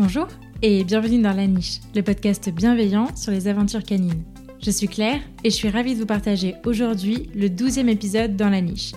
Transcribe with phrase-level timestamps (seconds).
[0.00, 0.28] Bonjour
[0.62, 4.22] et bienvenue dans La Niche, le podcast bienveillant sur les aventures canines.
[4.62, 8.48] Je suis Claire et je suis ravie de vous partager aujourd'hui le 12e épisode dans
[8.48, 8.92] La Niche.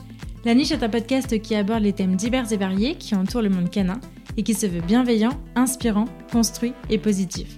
[0.45, 3.49] La Niche est un podcast qui aborde les thèmes divers et variés qui entourent le
[3.49, 3.99] monde canin
[4.37, 7.57] et qui se veut bienveillant, inspirant, construit et positif.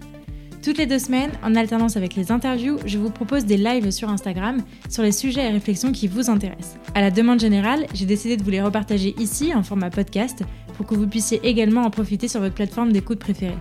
[0.64, 4.08] Toutes les deux semaines, en alternance avec les interviews, je vous propose des lives sur
[4.08, 6.78] Instagram sur les sujets et réflexions qui vous intéressent.
[6.96, 10.86] À la demande générale, j'ai décidé de vous les repartager ici en format podcast pour
[10.86, 13.58] que vous puissiez également en profiter sur votre plateforme d'écoute préférée.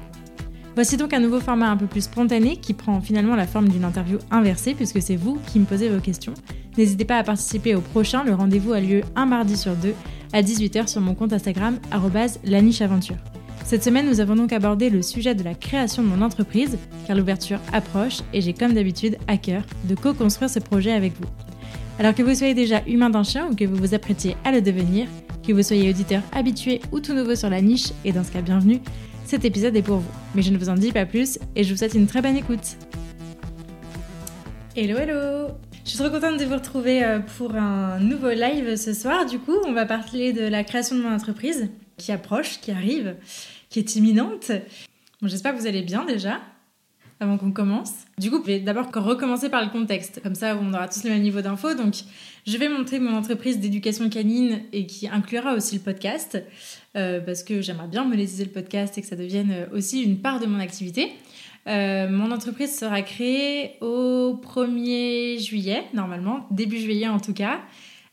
[0.74, 3.84] Voici donc un nouveau format un peu plus spontané qui prend finalement la forme d'une
[3.84, 6.34] interview inversée puisque c'est vous qui me posez vos questions.
[6.78, 9.94] N'hésitez pas à participer au prochain, le rendez-vous a lieu un mardi sur deux
[10.32, 11.78] à 18h sur mon compte Instagram
[12.44, 13.16] lanicheaventure.
[13.64, 17.16] Cette semaine, nous avons donc abordé le sujet de la création de mon entreprise, car
[17.16, 21.28] l'ouverture approche et j'ai comme d'habitude à cœur de co-construire ce projet avec vous.
[21.98, 24.60] Alors que vous soyez déjà humain d'un chien ou que vous vous apprêtiez à le
[24.60, 25.06] devenir,
[25.46, 28.42] que vous soyez auditeur habitué ou tout nouveau sur la niche, et dans ce cas
[28.42, 28.80] bienvenue,
[29.26, 30.10] cet épisode est pour vous.
[30.34, 32.36] Mais je ne vous en dis pas plus et je vous souhaite une très bonne
[32.36, 32.76] écoute.
[34.76, 35.48] Hello hello
[35.84, 39.26] Je suis trop contente de vous retrouver euh, pour un nouveau live ce soir.
[39.26, 43.16] Du coup, on va parler de la création de mon entreprise qui approche, qui arrive
[43.72, 44.52] qui est imminente.
[45.22, 46.40] J'espère que vous allez bien déjà,
[47.22, 47.92] avant qu'on commence.
[48.18, 51.10] Du coup, je vais d'abord recommencer par le contexte, comme ça on aura tous le
[51.10, 51.74] même niveau d'infos.
[51.74, 51.94] Donc,
[52.46, 56.42] je vais montrer mon entreprise d'éducation canine et qui inclura aussi le podcast,
[56.96, 60.40] euh, parce que j'aimerais bien monétiser le podcast et que ça devienne aussi une part
[60.40, 61.12] de mon activité.
[61.68, 67.60] Euh, mon entreprise sera créée au 1er juillet, normalement, début juillet en tout cas.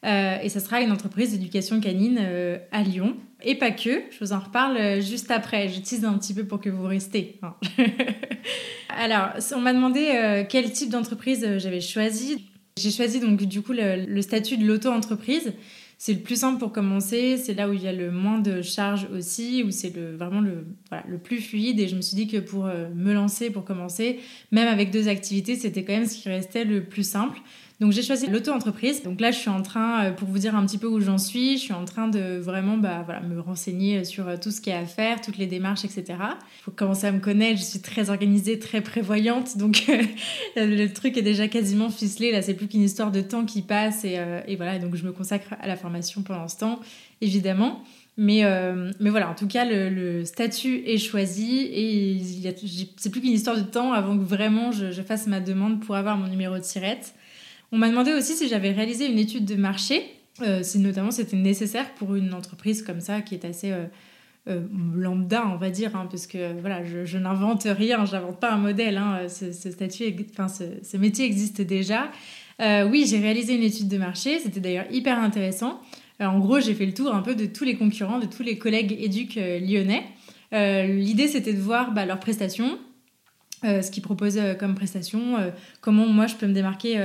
[0.06, 2.20] Euh, et ça sera une entreprise d'éducation canine
[2.72, 3.18] à Lyon.
[3.42, 5.70] Et pas que, je vous en reparle euh, juste après.
[5.70, 7.40] J'utilise un petit peu pour que vous restez.
[7.42, 7.56] Hein.
[8.90, 12.50] Alors, on m'a demandé euh, quel type d'entreprise euh, j'avais choisi.
[12.78, 15.54] J'ai choisi donc du coup le, statut de l'auto-entreprise.
[15.98, 18.62] C'est le plus simple pour commencer, c'est là où il y a le moins de
[18.62, 20.66] charges aussi, où c'est vraiment le,
[21.06, 21.78] le plus fluide.
[21.78, 24.22] Et je me suis dit que pour me lancer, pour commencer,
[24.54, 27.42] même avec deux activités, c'était quand même ce qui restait le plus simple.
[27.80, 29.04] Donc j'ai choisi l'auto-entreprise.
[29.04, 31.18] Donc là, je suis en train, euh, pour vous dire un petit peu où j'en
[31.18, 34.60] suis, je suis en train de vraiment bah, voilà, me renseigner sur euh, tout ce
[34.60, 36.04] qu'il y a à faire, toutes les démarches, etc.
[36.10, 37.58] Il faut commencer à me connaître.
[37.58, 39.58] Je suis très organisée, très prévoyante.
[39.58, 39.86] Donc
[40.58, 42.34] le truc est déjà quasiment ficelé.
[42.34, 44.04] Là, c'est plus qu'une histoire de temps qui passe.
[44.04, 46.82] Et, euh, et, voilà, donc je me consacre à la formation pendant ce temps,
[47.22, 47.84] évidemment.
[48.18, 48.44] Mais,
[49.00, 52.22] mais voilà, en tout cas, le, statut est choisi et
[52.98, 55.96] c'est plus qu'une histoire de temps avant que vraiment je, je, fasse ma demande pour
[55.96, 57.14] avoir mon numéro de sirette.
[57.72, 60.04] On m'a demandé aussi si j'avais réalisé une étude de marché,
[60.42, 63.86] euh, si notamment c'était nécessaire pour une entreprise comme ça qui est assez euh,
[64.48, 64.62] euh,
[64.96, 68.98] lambda, on va dire, hein, parce que voilà, je, n'invente rien, j'invente pas un modèle.
[68.98, 72.10] Hein, ce, statut, enfin ce, métier existe déjà.
[72.60, 75.80] oui, j'ai réalisé une étude de marché, c'était d'ailleurs hyper intéressant.
[76.20, 78.58] en gros, j'ai fait le tour un peu de tous les concurrents, de tous les
[78.58, 80.06] collègues éduques lyonnais.
[80.52, 82.80] L'idée, c'était de voir bah, leurs prestations,
[83.66, 85.50] euh, ce qu'ils proposent euh, comme prestation, euh,
[85.82, 86.98] comment moi je peux me démarquer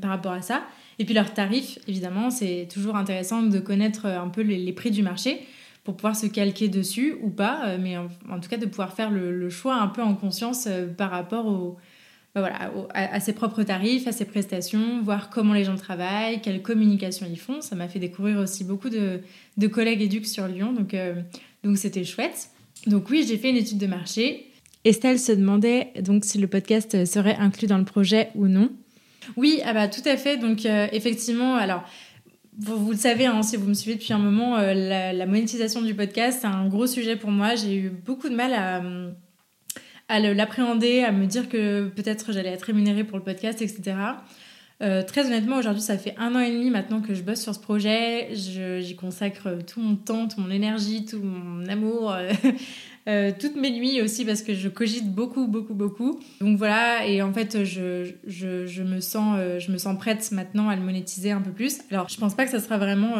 [0.00, 0.62] par rapport à ça.
[0.98, 5.02] Et puis leurs tarifs, évidemment, c'est toujours intéressant de connaître un peu les, prix du
[5.02, 5.40] marché
[5.84, 9.48] pour pouvoir se calquer dessus ou pas, mais en, tout cas de pouvoir faire le,
[9.48, 11.76] choix un peu en conscience par rapport au,
[12.34, 16.62] bah voilà, à, ses propres tarifs, à ses prestations, voir comment les gens travaillent, quelle
[16.62, 17.60] communication ils font.
[17.60, 19.20] Ça m'a fait découvrir aussi beaucoup de,
[19.56, 20.96] de collègues éduques sur Lyon, donc
[21.62, 22.50] donc c'était chouette.
[22.86, 24.47] Donc oui, j'ai fait une étude de marché
[24.84, 28.70] Estelle se demandait donc si le podcast serait inclus dans le projet ou non.
[29.36, 30.36] Oui, ah bah, tout à fait.
[30.36, 31.84] Donc euh, effectivement, alors
[32.60, 35.94] vous, le savez, hein, si vous me suivez depuis un moment, euh, la, monétisation du
[35.94, 37.54] podcast, c'est un gros sujet pour moi.
[37.54, 38.52] J'ai eu beaucoup de mal
[40.08, 43.96] à, l'appréhender, à me dire que peut-être j'allais être rémunérée pour le podcast, etc.
[44.80, 47.54] Euh, très honnêtement, aujourd'hui, ça fait un an et demi maintenant que je bosse sur
[47.54, 48.28] ce projet.
[48.32, 52.14] J'y consacre tout mon temps, toute mon énergie, tout mon amour.
[53.08, 56.20] Euh, toutes mes nuits aussi parce que je cogite beaucoup, beaucoup, beaucoup.
[56.40, 60.68] Donc voilà, et en fait, je, je, me, sens, euh, je me sens prête maintenant
[60.68, 61.78] à le monétiser un peu plus.
[61.90, 63.14] Alors, je pense pas que ça sera vraiment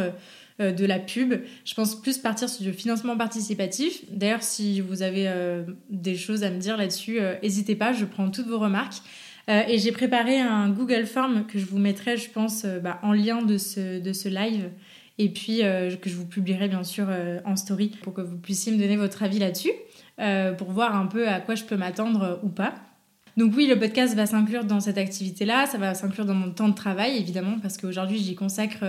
[0.60, 1.34] euh, de la pub.
[1.64, 4.02] Je pense plus partir sur du financement participatif.
[4.10, 5.32] D'ailleurs, si vous avez
[5.88, 9.00] des choses à me dire là-dessus, n'hésitez pas, je prends toutes vos remarques.
[9.46, 13.40] et j'ai préparé un Google Form que je vous mettrai, je pense, bah, en lien
[13.40, 14.68] de ce, de ce live
[15.18, 18.38] et puis euh, que je vous publierai bien sûr euh, en story pour que vous
[18.38, 19.72] puissiez me donner votre avis là-dessus,
[20.20, 22.74] euh, pour voir un peu à quoi je peux m'attendre ou pas.
[23.36, 26.68] Donc oui, le podcast va s'inclure dans cette activité-là, ça va s'inclure dans mon temps
[26.68, 28.84] de travail évidemment, parce qu'aujourd'hui j'y consacre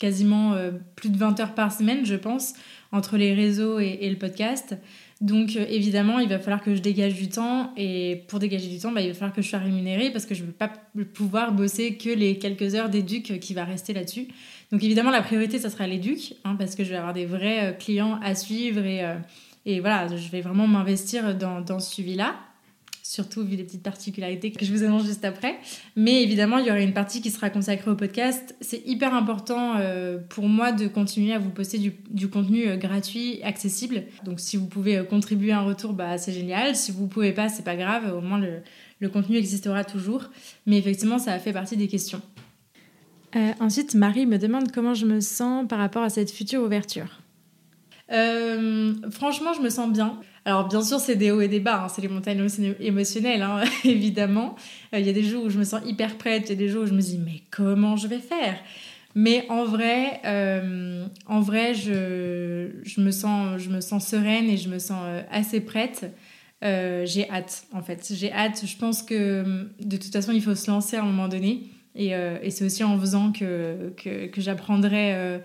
[0.00, 0.56] quasiment
[0.96, 2.54] plus de 20 heures par semaine, je pense,
[2.90, 4.76] entre les réseaux et, le podcast.
[5.20, 8.90] Donc évidemment, il va falloir que je dégage du temps et pour dégager du temps,
[8.90, 10.72] bah, il va falloir que je sois rémunérée parce que je ne vais pas
[11.14, 14.26] pouvoir bosser que les quelques heures d'éduc qui va rester là-dessus.
[14.72, 17.66] Donc évidemment, la priorité, ça sera l'éduc, hein, parce que je vais avoir des vrais
[17.66, 19.16] euh, clients à suivre et, euh,
[19.64, 22.34] et voilà, je vais vraiment m'investir dans, dans ce suivi-là
[23.06, 25.56] surtout vu les petites particularités que je vous annonce juste après.
[25.94, 28.54] Mais évidemment, il y aura une partie qui sera consacrée au podcast.
[28.60, 33.40] C'est hyper important euh, pour moi de continuer à vous poster du, contenu euh, gratuit,
[33.42, 34.02] accessible.
[34.24, 36.74] Donc si vous pouvez contribuer à un retour, bah, c'est génial.
[36.74, 38.12] Si vous ne pouvez pas, c'est pas grave.
[38.14, 38.60] Au moins, le,
[39.00, 40.24] le, contenu existera toujours.
[40.66, 42.20] Mais effectivement, ça fait partie des questions.
[43.60, 47.20] Ensuite, Marie me demande comment je me sens par rapport à cette future ouverture.
[48.08, 50.18] franchement, je me sens bien.
[50.46, 51.88] Alors bien sûr, c'est des hauts et des bas, hein.
[51.88, 52.46] c'est les montagnes
[52.78, 54.54] émotionnelles, hein, évidemment.
[54.94, 56.54] Euh, il y a des jours où je me sens hyper prête, il y a
[56.56, 58.56] des jours où je me dis mais comment je vais faire?
[59.16, 64.68] Mais en vrai, euh, en vrai, je, me sens, je me sens sereine et je
[64.68, 66.12] me sens euh, assez prête.
[66.62, 68.12] j'ai hâte, en fait.
[68.14, 68.62] J'ai hâte.
[68.64, 71.70] Je pense que de toute façon, il faut se lancer à un moment donné.
[71.96, 75.40] Et, et c'est aussi en faisant que, que, j'apprendrai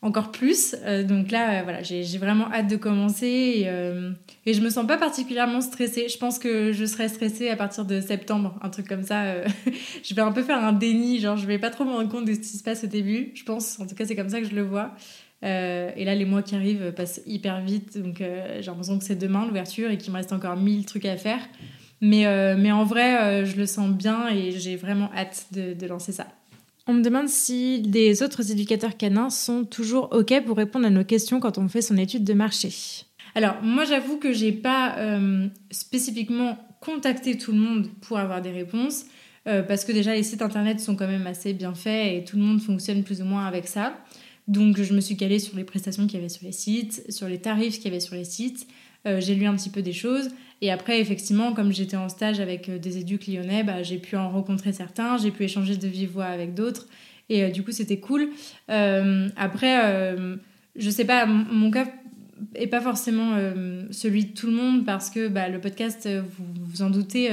[0.00, 0.76] encore plus.
[0.84, 4.12] Euh, donc là, euh, voilà, j'ai vraiment hâte de commencer et, euh,
[4.46, 6.08] et, je me sens pas particulièrement stressée.
[6.08, 9.42] Je pense que je serai stressée à partir de septembre, un truc comme ça.
[10.04, 12.26] je vais un peu faire un déni, genre je vais pas trop me rendre compte
[12.26, 13.80] de ce qui se passe au début, je pense.
[13.80, 14.92] En tout cas, c'est comme ça que je le vois.
[15.42, 19.46] et là, les mois qui arrivent passent hyper vite, donc j'ai l'impression que c'est demain
[19.46, 21.40] l'ouverture et qu'il me reste encore mille trucs à faire.
[22.00, 26.12] Mais, mais en vrai, je le sens bien et j'ai vraiment hâte de, de lancer
[26.12, 26.28] ça.
[26.86, 31.04] On me demande si les autres éducateurs canins sont toujours OK pour répondre à nos
[31.04, 32.70] questions quand on fait son étude de marché.
[33.34, 38.50] Alors, moi, j'avoue que j'ai pas euh, spécifiquement contacté tout le monde pour avoir des
[38.50, 39.04] réponses,
[39.46, 42.36] euh, parce que déjà, les sites internet sont quand même assez bien faits et tout
[42.36, 43.94] le monde fonctionne plus ou moins avec ça.
[44.46, 47.28] Donc, je me suis calée sur les prestations qu'il y avait sur les sites, sur
[47.28, 48.66] les tarifs qu'il y avait sur les sites.
[49.06, 50.30] Euh, j'ai lu un petit peu des choses.
[50.60, 54.16] Et après, effectivement, comme j'étais en stage avec euh, des éducs lyonnais, bah, j'ai pu
[54.16, 56.86] en rencontrer certains, j'ai pu échanger de vive voix avec d'autres.
[57.28, 58.30] Et euh, du coup, c'était cool.
[58.68, 60.16] après,
[60.76, 61.86] je sais pas, mon cas
[62.54, 63.36] est pas forcément
[63.90, 67.30] celui de tout le monde parce que bah, le podcast, vous vous en doutez,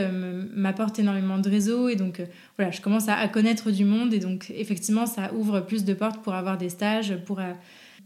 [0.54, 2.22] m'apporte énormément de réseaux et donc
[2.58, 6.22] voilà, je commence à, connaître du monde et donc effectivement, ça ouvre plus de portes
[6.24, 7.40] pour avoir des stages pour,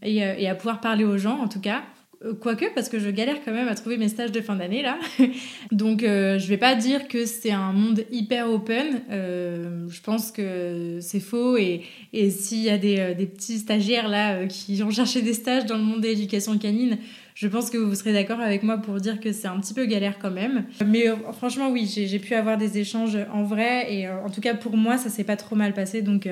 [0.04, 1.83] et, à pouvoir parler aux gens en tout cas.
[2.25, 4.81] Euh, quoique, parce que je galère quand même à trouver mes stages de fin d'année
[4.81, 4.98] là.
[5.71, 9.01] Donc euh, je vais pas dire que c'est un monde hyper open.
[9.10, 11.57] Euh, je pense que c'est faux.
[11.57, 15.66] Et, et s'il y a des, des, petits stagiaires là qui ont cherché des stages
[15.66, 16.98] dans le monde de l'éducation canine,
[17.36, 19.86] je pense que vous serez d'accord avec moi pour dire que c'est un petit peu
[19.86, 20.66] galère quand même.
[20.86, 21.06] Mais
[21.38, 23.94] franchement, oui, j'ai pu avoir des échanges en vrai.
[23.94, 26.01] Et en tout cas, pour moi, ça s'est pas trop mal passé.
[26.01, 26.27] Donc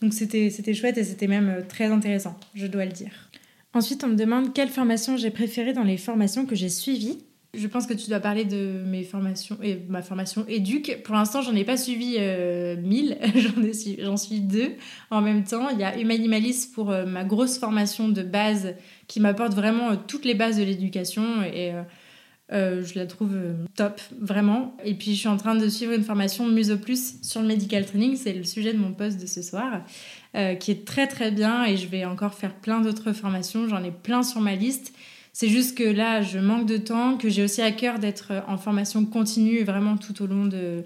[0.00, 3.29] donc c'était chouette et c'était même très intéressant, je dois le dire.
[3.72, 7.18] Ensuite, on me demande quelle formation j'ai préférée dans les formations que j'ai suivies.
[7.52, 11.00] Je pense que tu dois parler de mes formations et ma formation éduc.
[11.04, 13.18] Pour l'instant, j'en ai pas suivi euh, mille,
[13.98, 14.74] j'en suis deux
[15.10, 15.68] en même temps.
[15.70, 18.74] Il y a Humanimalis pour euh, ma grosse formation de base
[19.08, 21.72] qui m'apporte vraiment euh, toutes les bases de l'éducation et
[22.50, 23.36] je la trouve
[23.76, 24.76] top, vraiment.
[24.84, 27.86] Et puis, je suis en train de suivre une formation Muso Plus sur le medical
[27.86, 28.16] training.
[28.16, 29.82] C'est le sujet de mon poste de ce soir.
[30.36, 33.68] Euh, qui est très très bien et je vais encore faire plein d'autres formations.
[33.68, 34.92] J'en ai plein sur ma liste.
[35.32, 38.56] C'est juste que là, je manque de temps, que j'ai aussi à cœur d'être en
[38.56, 40.84] formation continue vraiment tout au long de,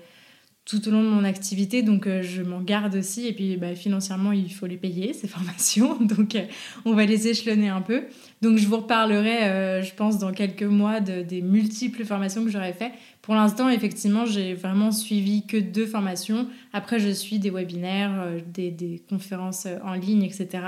[0.64, 1.82] tout au long de mon activité.
[1.82, 3.26] Donc, euh, je m'en garde aussi.
[3.26, 5.96] Et puis, bah, financièrement, il faut les payer, ces formations.
[6.00, 6.44] Donc, euh,
[6.84, 8.04] on va les échelonner un peu.
[8.40, 12.50] Donc, je vous reparlerai, euh, je pense, dans quelques mois de, des multiples formations que
[12.50, 12.92] j'aurais fait.
[13.20, 16.48] Pour l'instant, effectivement, j'ai vraiment suivi que deux formations.
[16.72, 20.62] Après, je suis des webinaires, des, des conférences en ligne, etc.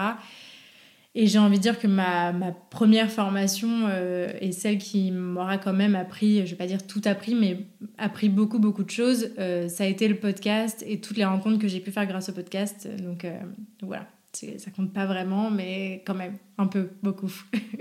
[1.19, 5.57] Et j'ai envie de dire que ma, ma première formation euh, est celle qui m'aura
[5.57, 7.61] quand même appris, je vais pas dire tout appris, mais
[7.97, 9.31] appris beaucoup, beaucoup de choses.
[9.39, 12.29] Euh, ça a été le podcast et toutes les rencontres que j'ai pu faire grâce
[12.29, 12.87] au podcast.
[13.03, 13.35] Donc, euh,
[13.81, 17.33] voilà, ça compte pas vraiment, mais quand même, un peu, beaucoup.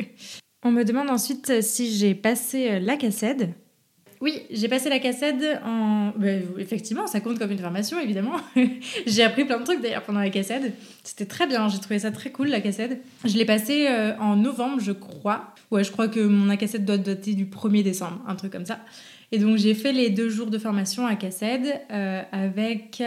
[0.64, 3.50] On me demande ensuite si j'ai passé la cassette.
[4.26, 6.12] Oui, j'ai passé la cassette en.
[6.18, 8.38] Ben, effectivement, ça compte comme une formation, évidemment.
[9.06, 10.74] j'ai appris plein de trucs d'ailleurs pendant la cassette.
[11.04, 13.04] C'était très bien, j'ai trouvé ça très cool la cassette.
[13.24, 15.54] Je l'ai passé euh, en novembre, je crois.
[15.70, 18.80] Ouais, je crois que mon cassette doit dater du 1er décembre, un truc comme ça.
[19.32, 23.04] Et donc j'ai fait les deux jours de formation à cassette euh, avec.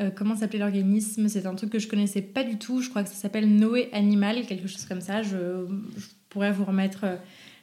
[0.00, 1.26] Euh, comment s'appelait l'organisme?
[1.26, 2.80] C'est un truc que je connaissais pas du tout.
[2.80, 5.22] Je crois que ça s'appelle Noé Animal, quelque chose comme ça.
[5.22, 5.66] Je,
[6.28, 7.06] pourrais vous remettre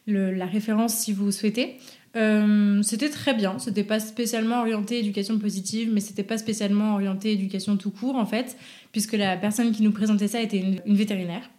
[0.07, 1.77] la référence si vous souhaitez.
[2.15, 3.59] Euh, c'était très bien.
[3.59, 8.25] C'était pas spécialement orienté éducation positive, mais c'était pas spécialement orienté éducation tout court en
[8.25, 8.57] fait,
[8.91, 11.49] puisque la personne qui nous présentait ça était une, vétérinaire.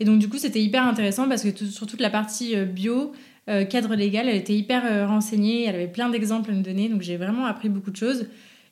[0.00, 3.12] Et donc du coup, c'était hyper intéressant parce que sur toute la partie euh, bio,
[3.48, 5.64] euh, cadre légal, elle était hyper renseignée.
[5.64, 8.26] Elle avait plein d'exemples à nous donner, donc j'ai vraiment appris beaucoup de choses.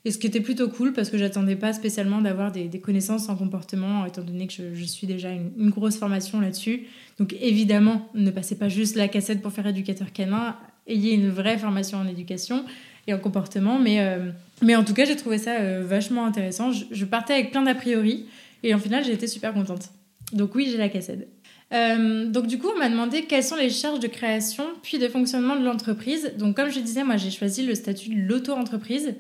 [0.05, 3.37] Et ce qui était plutôt cool parce que j'attendais pas spécialement d'avoir des, connaissances en
[3.37, 6.85] comportement, étant donné que je, suis déjà une, une grosse formation là-dessus.
[7.19, 10.57] Donc évidemment, ne passez pas juste la cassette pour faire éducateur canin,
[10.89, 12.65] ayez une vraie formation en éducation
[13.07, 13.79] et en comportement.
[13.79, 14.31] Mais, euh,
[14.63, 16.71] mais en tout cas, j'ai trouvé ça euh, vachement intéressant.
[16.73, 18.27] Je, partais avec plein d'a priori
[18.63, 19.91] et en final, j'ai été super contente.
[20.33, 21.29] Donc oui, j'ai la cassette.
[21.73, 25.09] Euh, donc du coup, on m'a demandé quelles sont les charges de création puis de
[25.09, 26.33] fonctionnement de l'entreprise.
[26.39, 29.15] Donc comme je disais, moi j'ai choisi le statut de l'auto-entreprise.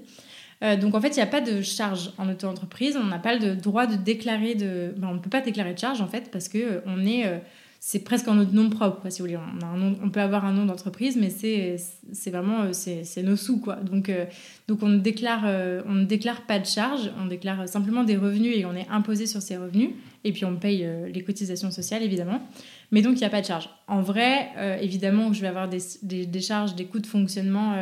[0.80, 2.96] donc en fait, il n'y a pas de charge en auto-entreprise.
[2.96, 4.94] On n'a pas le droit de déclarer de...
[5.02, 7.24] on ne peut pas déclarer de charge en fait parce que on est
[7.80, 9.38] c'est presque en notre nom propre, si vous voulez.
[9.38, 13.76] On, on peut avoir un nom d'entreprise, mais c'est vraiment euh, c'est nos sous, quoi.
[13.76, 14.24] Donc, euh,
[14.66, 18.16] donc on, ne déclare, euh, on ne déclare pas de charges, on déclare simplement des
[18.16, 19.90] revenus et on est imposé sur ces revenus.
[20.24, 22.42] Et puis on paye les cotisations sociales, évidemment.
[22.90, 23.68] Mais donc il n'y a pas de charge.
[23.86, 24.48] En vrai,
[24.82, 27.76] évidemment, je vais avoir des, des, des, charges, des coûts de fonctionnement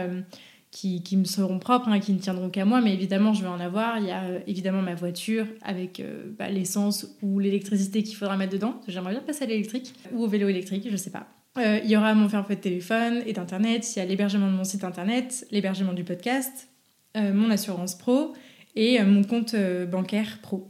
[0.76, 3.48] qui, qui, me seront propres, hein, qui ne tiendront qu'à moi, mais évidemment, je vais
[3.48, 3.98] en avoir.
[3.98, 8.36] Il y a euh, évidemment ma voiture avec euh, bah, l'essence ou l'électricité qu'il faudra
[8.36, 8.78] mettre dedans.
[8.86, 11.28] J'aimerais bien passer à l'électrique ou au vélo électrique, je sais pas.
[11.56, 13.90] Euh, il y aura mon forfait de téléphone et d'internet.
[13.96, 16.68] Il y a l'hébergement de mon site internet, l'hébergement du podcast,
[17.14, 18.34] mon assurance pro
[18.74, 19.56] et mon compte
[19.90, 20.68] bancaire pro.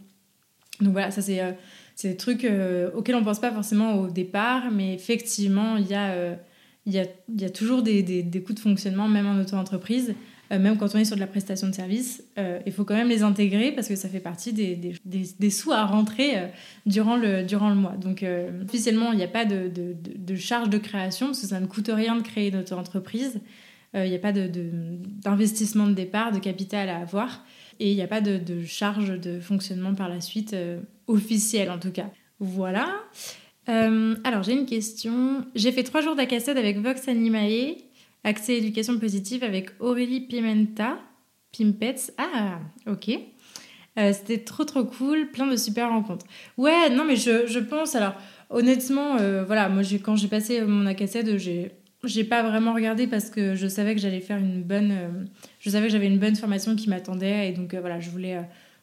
[0.81, 1.57] Donc voilà, ça c'est
[2.05, 2.47] des trucs
[2.95, 6.39] auxquels on pense pas forcément au départ, mais effectivement, il y a
[6.87, 10.15] il y a, y a toujours des, des, des, coûts de fonctionnement, même en auto-entreprise,
[10.53, 12.23] euh, même quand on est sur de la prestation de service.
[12.39, 15.73] Euh, il faut quand même les intégrer parce que ça fait partie des, des sous
[15.73, 16.47] à rentrer euh,
[16.87, 17.97] durant, le, durant le mois.
[17.97, 18.25] Donc,
[18.65, 21.67] officiellement, il n'y a pas de, de, de, charge de création parce que ça ne
[21.67, 23.41] coûte rien de créer une auto-entreprise.
[23.95, 27.47] Il n'y a pas d'investissement de, départ, de capital à avoir.
[27.81, 30.55] Et il n'y a pas de, charge de fonctionnement par la suite,
[31.07, 32.11] officielle en tout cas.
[32.39, 32.89] Voilà.
[33.69, 35.45] Euh, alors, j'ai une question.
[35.55, 37.77] J'ai fait trois jours d'Acassade avec Vox Animae,
[38.25, 40.99] accès éducation positive avec Aurélie Pimenta,
[41.57, 42.13] Pimpets.
[42.19, 43.11] Ah, ok.
[43.99, 46.27] Euh, c'était trop trop cool, plein de super rencontres.
[46.57, 48.15] Ouais, non, mais je, je pense, alors
[48.51, 51.73] honnêtement, euh, voilà, moi quand j'ai passé mon Acassade, j'ai
[52.05, 55.27] j'ai pas vraiment regardé parce que je savais que j'allais faire une bonne.
[55.59, 58.39] je savais que j'avais une bonne formation qui m'attendait et donc voilà, je voulais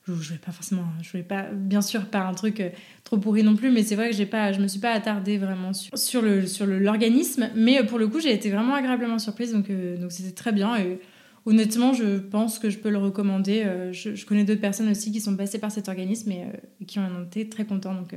[0.07, 2.69] je voulais pas forcément je voulais pas bien sûr pas un truc euh,
[3.03, 5.37] trop pourri non plus mais c'est vrai que j'ai pas je me suis pas attardée
[5.37, 7.49] vraiment sur, sur le l'organisme.
[7.55, 10.51] Mais euh, pour le coup j'ai été vraiment agréablement surprise donc euh, donc c'était très
[10.51, 10.75] bien.
[10.75, 10.99] Et
[11.45, 13.65] honnêtement je pense que je peux le recommander.
[13.91, 17.47] Je, connais d'autres personnes aussi qui sont passées par cet organisme et, qui ont été
[17.47, 18.15] très contents donc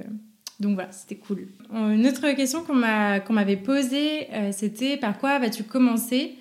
[0.58, 1.48] donc voilà, c'était cool.
[1.70, 6.36] Une autre question qu'on m'avait posée, c'était par quoi vas-tu commencer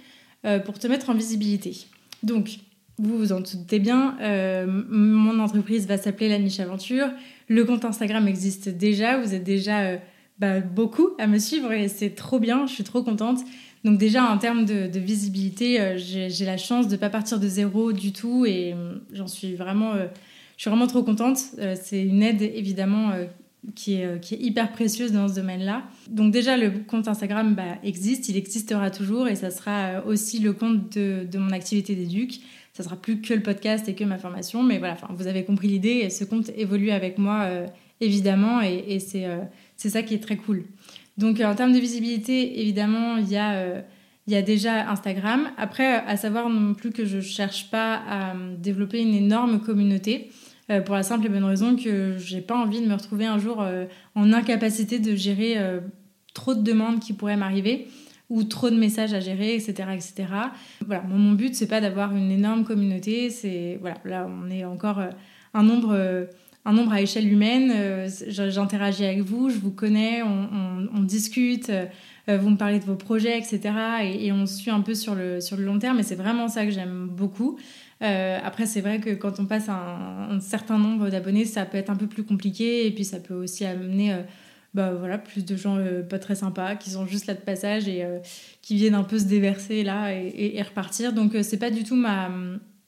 [0.63, 1.75] pour te mettre en visibilité?
[2.23, 2.59] Donc,
[2.97, 7.09] vous vous en doutez bien, euh, mon entreprise va s'appeler La Niche Aventure.
[7.49, 9.19] Le compte Instagram existe déjà.
[9.19, 9.97] Vous êtes déjà euh,
[10.39, 12.65] bah, beaucoup à me suivre et c'est trop bien.
[12.67, 13.39] Je suis trop contente.
[13.83, 17.47] Donc déjà en termes de, visibilité, euh, j'ai la chance de ne pas partir de
[17.47, 18.73] zéro du tout et
[19.11, 21.37] j'en suis vraiment, je suis vraiment trop contente.
[21.81, 23.11] c'est une aide évidemment
[23.75, 25.83] qui est, hyper précieuse dans ce domaine-là.
[26.09, 30.53] Donc déjà, le compte Instagram bah, existe, il existera toujours et ça sera aussi le
[30.53, 32.39] compte de, de mon activité d'éduc
[32.75, 34.61] ça sera plus que le podcast et que ma formation.
[34.61, 37.67] Mais voilà, vous avez compris l'idée ce compte évolue avec moi, euh,
[38.01, 39.41] évidemment, et, euh,
[39.77, 40.65] c'est ça qui est très cool.
[41.17, 43.83] Donc, en termes de visibilité, évidemment, il y a.
[44.27, 45.49] y a déjà Instagram.
[45.57, 50.29] Après, à savoir non plus que je ne cherche pas à développer une énorme communauté,
[50.69, 53.37] euh, pour la simple et bonne raison que j'ai pas envie de me retrouver un
[53.37, 53.65] jour
[54.15, 55.55] en incapacité de gérer
[56.33, 57.87] trop de demandes qui pourraient m'arriver
[58.29, 59.89] ou trop de messages à gérer, etc.
[59.93, 60.13] etc.
[60.85, 64.99] Voilà, mon but, c'est pas d'avoir une énorme communauté, c'est, voilà, là, on est encore
[64.99, 65.09] euh,
[65.53, 66.25] un nombre, euh,
[66.65, 71.71] un nombre à échelle humaine, euh, j'interagis avec vous, je vous connais, on, discute,
[72.27, 73.59] vous me parlez de vos projets, etc.
[74.03, 76.65] Et, on suit un peu sur le, sur le long terme, et c'est vraiment ça
[76.65, 77.59] que j'aime beaucoup.
[77.99, 81.91] après, c'est vrai que quand on passe un, un certain nombre d'abonnés, ça peut être
[81.91, 84.15] un peu plus compliqué, et puis ça peut aussi amener
[84.75, 87.87] bah voilà, plus de gens euh, pas très sympas, qui sont juste là de passage
[87.87, 88.19] et euh,
[88.61, 91.13] qui viennent un peu se déverser là et, repartir.
[91.13, 92.29] Donc euh, c'est pas du tout ma,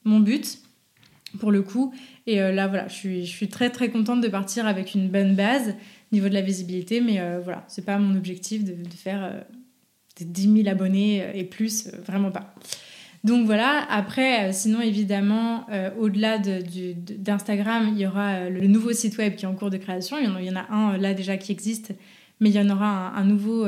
[0.04, 0.58] mon but
[1.40, 1.94] pour le coup.
[2.26, 5.34] Et là voilà, je suis, je suis très très contente de partir avec une bonne
[5.34, 9.42] base au niveau de la visibilité, mais voilà, c'est pas mon objectif de, de faire
[10.16, 12.54] des 10 000 abonnés et plus, vraiment pas.
[13.24, 18.92] Donc voilà, après, euh, sinon évidemment, euh, au-delà d'Instagram, il y aura euh, le nouveau
[18.92, 20.16] site web qui est en cours de création.
[20.18, 21.92] Il y en a, un là déjà qui existe,
[22.40, 23.66] mais il y en aura un, nouveau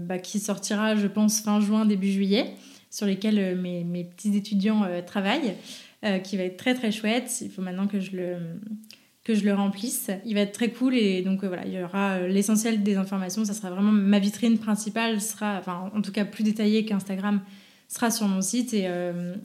[0.00, 2.54] bah, qui sortira, je pense, fin juin, début juillet,
[2.90, 5.54] sur lesquels mes, mes, petits étudiants travaillent,
[6.24, 7.32] qui va être très très chouette.
[7.42, 8.36] Il faut maintenant que je le
[9.22, 10.10] que je le remplisse.
[10.24, 13.44] Il va être très cool et donc voilà, il y aura l'essentiel des informations.
[13.44, 17.40] Ça sera vraiment ma vitrine principale, sera, enfin en tout cas plus détaillée qu'Instagram
[17.88, 18.86] sera sur mon site et,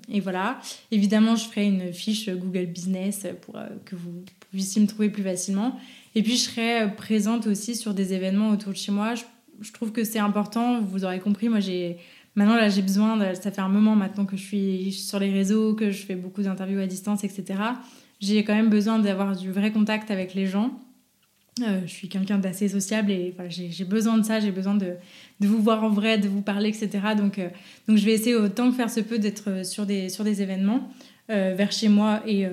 [0.10, 0.60] et, voilà.
[0.92, 5.80] Évidemment, je ferai une fiche Google Business pour que vous puissiez me trouver plus facilement.
[6.14, 9.16] Et puis, je serai présente aussi sur des événements autour de chez moi.
[9.16, 9.24] Je,
[9.62, 10.82] je trouve que c'est important.
[10.82, 11.98] Vous aurez compris, moi, j'ai
[12.36, 15.76] Maintenant, là, j'ai besoin, ça fait un moment maintenant que je suis sur les réseaux,
[15.76, 17.60] que je fais beaucoup d'interviews à distance, etc.
[18.20, 20.72] J'ai quand même besoin d'avoir du vrai contact avec les gens.
[21.62, 24.96] Euh, je suis quelqu'un d'assez sociable et j'ai besoin de ça, j'ai besoin de,
[25.40, 26.90] vous voir en vrai, de vous parler, etc.
[27.16, 27.50] Donc, euh,
[27.88, 30.90] donc je vais essayer autant que faire se peut d'être sur des, sur des événements
[31.30, 32.48] euh, vers chez moi et,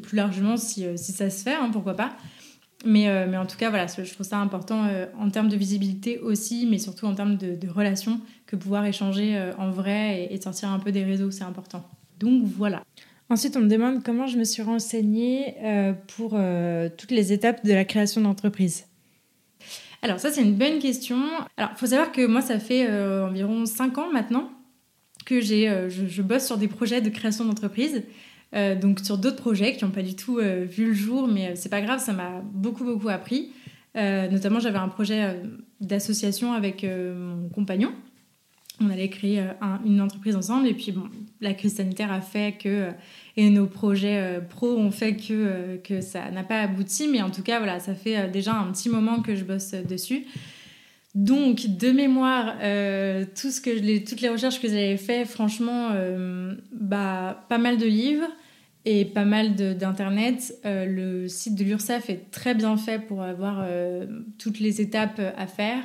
[0.00, 2.16] plus largement si, ça se fait, hein, pourquoi pas.
[2.84, 4.88] Mais, en tout cas, je trouve ça important
[5.18, 9.52] en termes de visibilité aussi, mais surtout en termes de, relations que pouvoir échanger euh,
[9.58, 11.86] en vrai et, sortir un peu des réseaux, c'est important.
[12.20, 12.82] Donc voilà.
[13.28, 17.64] Ensuite, on me demande comment je me suis renseignée euh, pour euh, toutes les étapes
[17.66, 18.86] de la création d'entreprise.
[20.02, 21.16] Alors ça, c'est une bonne question.
[21.56, 24.50] Alors, il faut savoir que moi, ça fait environ 5 ans maintenant
[25.24, 28.04] que j'ai, je, bosse sur des projets de création d'entreprise.
[28.52, 31.80] donc sur d'autres projets qui n'ont pas du tout vu le jour, mais c'est pas
[31.80, 33.50] grave, ça m'a beaucoup beaucoup appris.
[33.96, 35.42] notamment, j'avais un projet
[35.80, 37.92] d'association avec mon compagnon
[38.80, 39.52] on allait créer euh,
[39.84, 40.66] une entreprise ensemble.
[40.66, 41.08] Et puis, bon,
[41.40, 42.90] la crise sanitaire a fait que, euh,
[43.36, 47.08] et nos projets euh, pro ont fait que, que ça n'a pas abouti.
[47.08, 50.26] Mais en tout cas, voilà, ça fait déjà un petit moment que je bosse dessus.
[51.14, 52.56] Donc, de mémoire,
[53.34, 55.92] tout ce que toutes les recherches que j'avais fait, franchement,
[56.72, 58.28] bah, pas mal de livres
[58.84, 60.54] et pas mal d'internet.
[60.64, 63.66] le site de l'URSSAF est très bien fait pour avoir
[64.36, 65.82] toutes les étapes à faire.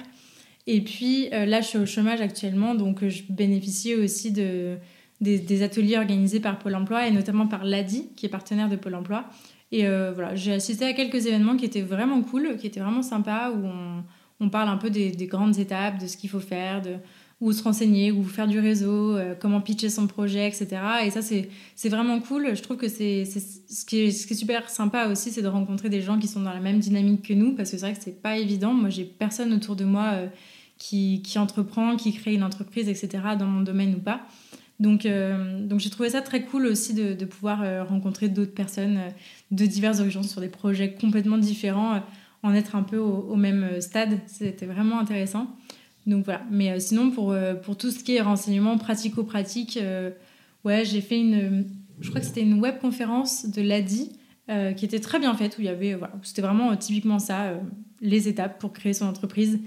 [0.68, 4.77] Et puis euh, là, je suis au chômage actuellement, donc euh, je bénéficie aussi de,
[5.20, 8.96] des, ateliers organisés par Pôle Emploi et notamment par l'ADI, qui est partenaire de Pôle
[8.96, 9.25] Emploi.
[9.72, 13.01] Et euh, voilà, j'ai assisté à quelques événements qui étaient vraiment cool, qui étaient vraiment
[13.01, 14.03] sympas, où on,
[14.39, 16.96] on parle un peu des, grandes étapes, de ce qu'il faut faire, de
[17.39, 20.68] où se renseigner, où faire du réseau, comment pitcher son projet, etc.
[21.06, 22.56] Et ça, c'est vraiment cool.
[22.56, 25.48] Je trouve que c'est ce, qui est, ce qui est super sympa aussi, c'est de
[25.48, 27.96] rencontrer des gens qui sont dans la même dynamique que nous, parce que c'est vrai
[27.96, 28.74] que c'est pas évident.
[28.74, 30.13] Moi, j'ai personne autour de moi
[30.82, 34.22] qui, entreprend, qui crée une entreprise, etc., dans mon domaine ou pas.
[34.80, 38.98] Donc, euh, donc j'ai trouvé ça très cool aussi de, pouvoir euh, rencontrer d'autres personnes
[38.98, 39.10] euh,
[39.52, 42.02] de diverses origines sur des projets complètement différents,
[42.41, 44.17] en être un peu au, même stade.
[44.26, 45.56] C'était vraiment intéressant.
[46.08, 46.41] Donc voilà.
[46.50, 49.78] Mais sinon, pour, pour tout ce qui est renseignement pratico-pratique,
[50.65, 51.67] ouais, j'ai fait une.
[52.00, 54.10] Je crois que c'était une web conférence de l'ADI
[54.76, 55.94] qui était très bien faite, où il y avait.
[55.94, 57.54] Voilà, c'était vraiment typiquement ça,
[58.02, 59.60] les étapes pour créer son entreprise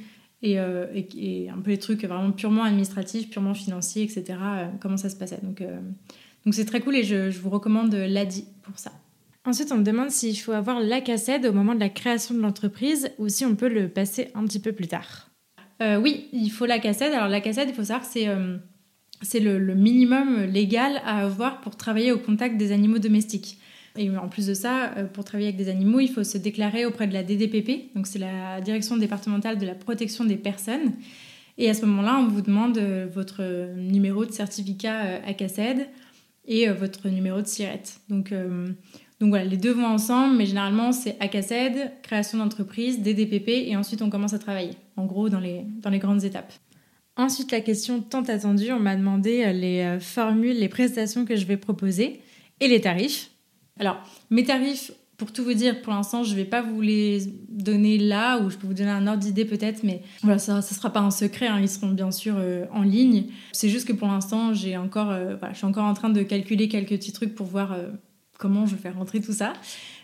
[0.45, 4.25] euh, et, un peu les trucs vraiment purement administratifs, purement financiers, etc.
[4.31, 5.39] Euh, comment ça se passait.
[5.43, 5.79] Donc, euh,
[6.45, 8.93] donc c'est très cool et je, vous recommande l'ADI pour ça.
[9.47, 12.41] Ensuite, on me demande s'il faut avoir la cassette au moment de la création de
[12.41, 15.31] l'entreprise ou si on peut le passer un petit peu plus tard.
[15.81, 17.13] oui, il faut la cassette.
[17.13, 18.29] Alors la cassette, il faut savoir que c'est
[19.23, 23.59] c'est le, le, minimum légal à avoir pour travailler au contact des animaux domestiques.
[23.97, 26.85] Et en plus de ça, euh, pour travailler avec des animaux, il faut se déclarer
[26.85, 30.93] auprès de la DDPP, donc c'est la Direction départementale de la protection des personnes.
[31.59, 33.43] Et à ce moment-là, on vous demande euh, votre
[33.77, 35.85] numéro de certificat ACACED euh,
[36.47, 37.85] et votre numéro de SIRET.
[38.09, 38.35] Donc,
[39.21, 44.03] donc voilà, les deux vont ensemble, mais généralement c'est ACACED, création d'entreprise, DDPP, et ensuite
[44.03, 46.53] on commence à travailler, en gros dans les, dans les grandes étapes.
[47.17, 51.57] Ensuite, la question tant attendue, on m'a demandé les formules, les prestations que je vais
[51.57, 52.21] proposer
[52.61, 53.31] et les tarifs.
[53.79, 53.97] Alors,
[54.31, 57.99] mes tarifs, pour tout vous dire, pour l'instant, je ne vais pas vous les donner
[57.99, 60.91] là, ou je peux vous donner un ordre d'idée peut-être, mais voilà, ça ne sera
[60.91, 63.27] pas un secret, hein, ils seront bien sûr euh, en ligne.
[63.53, 66.69] C'est juste que pour l'instant, j'ai encore, euh, je suis encore en train de calculer
[66.69, 67.91] quelques petits trucs pour voir euh,
[68.39, 69.53] comment je vais faire rentrer tout ça.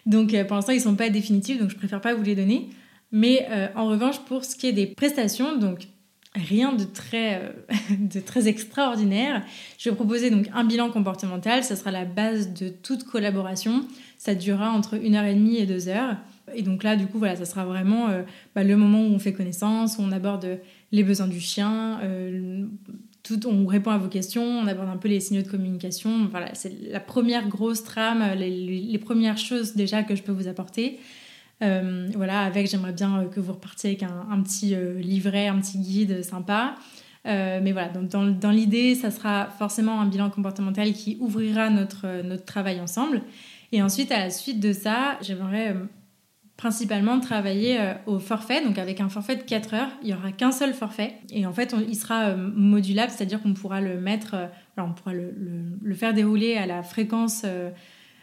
[0.07, 2.71] Donc pour l'instant, ils ne sont pas définitifs, donc je préfère pas vous les donner.
[3.13, 5.89] Mais en revanche, pour ce qui est des prestations, donc
[6.35, 7.55] rien de très,
[7.99, 9.45] de très extraordinaire.
[9.79, 13.85] Je vais proposer donc un bilan comportemental, ça sera la base de toute collaboration.
[14.19, 16.17] Ça durera entre une heure et demie et deux heures.
[16.55, 18.23] Et donc là, du coup, voilà, ça sera vraiment euh,
[18.55, 20.59] bah, le moment où on fait connaissance, où on aborde
[20.93, 22.67] les besoins du chien, euh,
[23.23, 26.29] tout, on répond à vos questions, on aborde un peu les signaux de communication.
[26.31, 30.99] Voilà, c'est la première grosse trame, les, premières choses déjà que je peux vous apporter.
[31.63, 36.23] Euh, voilà, avec, j'aimerais bien que vous repartiez avec un, petit livret, un petit guide
[36.23, 36.75] sympa.
[37.25, 42.45] mais voilà, donc dans, l'idée, ça sera forcément un bilan comportemental qui ouvrira notre, notre
[42.45, 43.23] travail ensemble.
[43.73, 45.85] Et ensuite, à la suite de ça, j'aimerais euh,
[46.57, 49.91] principalement travailler euh, au forfait, donc avec un forfait de 4 heures.
[50.03, 51.15] Il n'y aura qu'un seul forfait.
[51.31, 54.35] Et en fait, il sera euh, modulable, c'est-à-dire qu'on pourra le mettre,
[54.77, 55.33] alors on pourra le,
[55.81, 57.45] le, faire dérouler à la fréquence.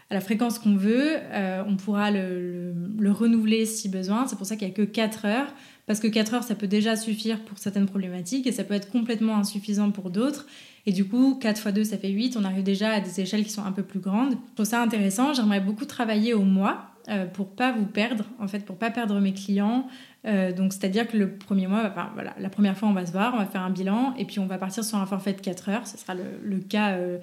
[0.10, 1.18] À la fréquence qu'on veut,
[1.68, 4.26] on pourra le, le, renouveler si besoin.
[4.26, 5.54] C'est pour ça qu'il n'y a que 4 heures,
[5.86, 8.90] parce que 4 heures, ça peut déjà suffire pour certaines problématiques et ça peut être
[8.90, 10.46] complètement insuffisant pour d'autres.
[10.88, 12.38] Et du coup, 4 x 2, ça fait 8.
[12.38, 14.32] On arrive déjà à des échelles qui sont un peu plus grandes.
[14.32, 15.34] Je trouve ça intéressant.
[15.34, 19.20] J'aimerais beaucoup travailler au mois euh, pour pas vous perdre, en fait, pour pas perdre
[19.20, 19.88] mes clients.
[20.26, 21.94] Euh, donc, c'est-à-dire que le premier mois,
[22.40, 24.46] la première fois, on va se voir, on va faire un bilan et puis on
[24.46, 25.88] va partir sur un forfait de 4 heures.
[25.88, 27.18] Ce sera le, cas, euh,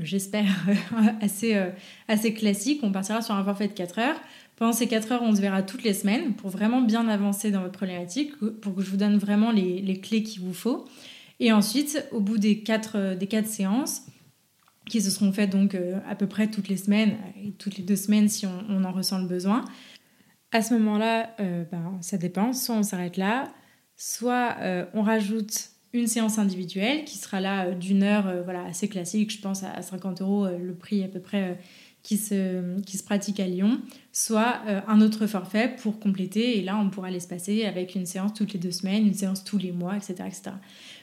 [0.00, 0.46] j'espère,
[1.20, 1.60] assez,
[2.08, 2.80] assez classique.
[2.82, 4.20] On partira sur un forfait de 4 heures.
[4.56, 7.60] Pendant ces 4 heures, on se verra toutes les semaines pour vraiment bien avancer dans
[7.62, 10.86] votre problématique, pour que je vous donne vraiment les, les clés qu'il vous faut.
[11.42, 14.02] Et ensuite, au bout des quatre, euh, des quatre séances,
[14.88, 17.82] qui se seront faites donc euh, à peu près toutes les semaines, et toutes les
[17.82, 19.64] deux semaines si on, en ressent le besoin,
[20.52, 22.52] à ce moment-là, euh, ben, ça dépend.
[22.52, 23.52] Soit on s'arrête là,
[23.96, 24.56] soit
[24.94, 29.62] on rajoute une séance individuelle qui sera là d'une heure, voilà, assez classique, je pense
[29.62, 31.58] à 50 euros le prix à peu près
[32.02, 33.80] qui se, qui se pratique à Lyon,
[34.12, 36.58] soit un autre forfait pour compléter.
[36.58, 39.58] Et là, on pourra l'espacer avec une séance toutes les deux semaines, une séance tous
[39.58, 40.14] les mois, etc.
[40.26, 40.42] etc.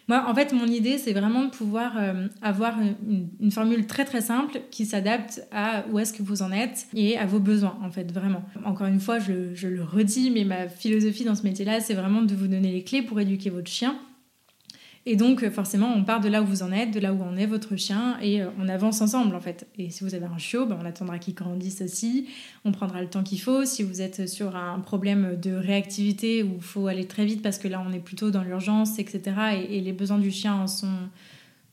[0.10, 4.22] Moi, en fait, mon idée, c'est vraiment de pouvoir euh, avoir une, formule très très
[4.22, 7.92] simple qui s'adapte à où est-ce que vous en êtes et à vos besoins, en
[7.92, 8.44] fait, vraiment.
[8.66, 12.24] Encore une fois, je, je le redis, mais ma philosophie dans ce métier-là, c'est vraiment
[12.24, 13.96] de vous donner les clés pour éduquer votre chien
[15.10, 17.24] et donc, euh, forcément, on part de là où vous en êtes, de là où
[17.24, 19.68] en est votre chien, et euh, on avance ensemble, en fait.
[19.80, 22.28] Et si vous avez un chiot, ben, on attendra qu'il grandisse aussi,
[22.64, 23.66] on prendra le temps qu'il faut.
[23.66, 27.58] Si vous êtes sur un problème de réactivité où il faut aller très vite parce
[27.58, 29.22] que là, on est plutôt dans l'urgence, etc.,
[29.68, 30.94] et, les besoins du chien sont,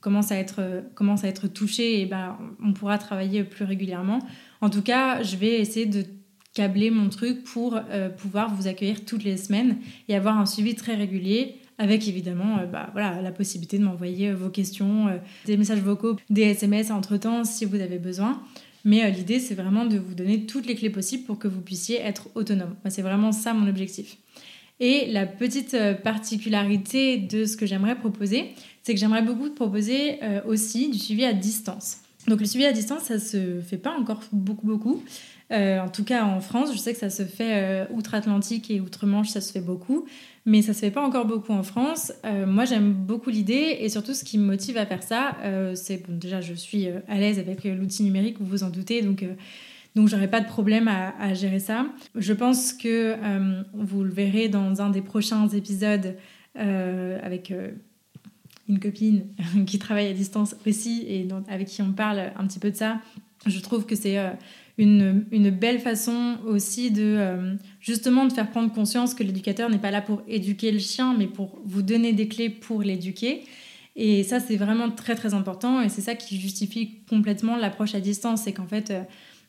[0.01, 4.20] commencent, à être, commencent à être touchés, et ben, on pourra travailler plus régulièrement.
[4.62, 6.05] En tout cas, je vais essayer de
[6.57, 9.77] câbler mon truc pour euh, pouvoir vous accueillir toutes les semaines
[10.09, 14.31] et avoir un suivi très régulier avec évidemment euh, bah, voilà, la possibilité de m'envoyer
[14.31, 18.43] euh, vos questions, euh, des messages vocaux, des SMS entre-temps si vous avez besoin.
[18.85, 22.01] Mais l'idée, c'est vraiment de vous donner toutes les clés possibles pour que vous puissiez
[22.01, 22.77] être autonome.
[22.89, 24.17] c'est vraiment ça mon objectif.
[24.79, 28.53] Et la petite particularité de ce que j'aimerais proposer,
[28.85, 31.97] c'est que j'aimerais beaucoup proposer aussi du suivi à distance.
[32.29, 35.03] Donc le suivi à distance, ça se fait pas encore beaucoup beaucoup.
[35.51, 39.41] en tout cas en France, je sais que ça se fait outre-Atlantique et outre-Manche, ça
[39.41, 40.07] se fait beaucoup
[40.47, 42.13] mais ça se fait pas encore beaucoup en France.
[42.25, 45.75] Euh, moi, j'aime beaucoup l'idée et surtout ce qui me motive à faire ça, euh,
[45.75, 49.25] c'est déjà je suis euh, à l'aise avec l'outil numérique, vous vous en doutez, donc
[49.97, 51.87] donc j'aurais pas de problème à, gérer ça.
[52.15, 53.17] Je pense que
[53.73, 56.17] vous le verrez dans un des prochains épisodes
[56.55, 57.51] avec
[58.69, 59.25] une copine
[59.67, 63.01] qui travaille à distance aussi et avec qui on parle un petit peu de ça.
[63.47, 64.19] Je trouve que c'est
[64.79, 69.79] une, une, belle façon aussi de euh, justement de faire prendre conscience que l'éducateur n'est
[69.79, 73.45] pas là pour éduquer le chien, mais pour vous donner des clés pour l'éduquer.
[73.95, 78.01] Et ça, c'est vraiment très très important et c'est ça qui justifie complètement l'approche à
[78.01, 78.43] distance.
[78.43, 79.01] C'est qu'en fait, euh,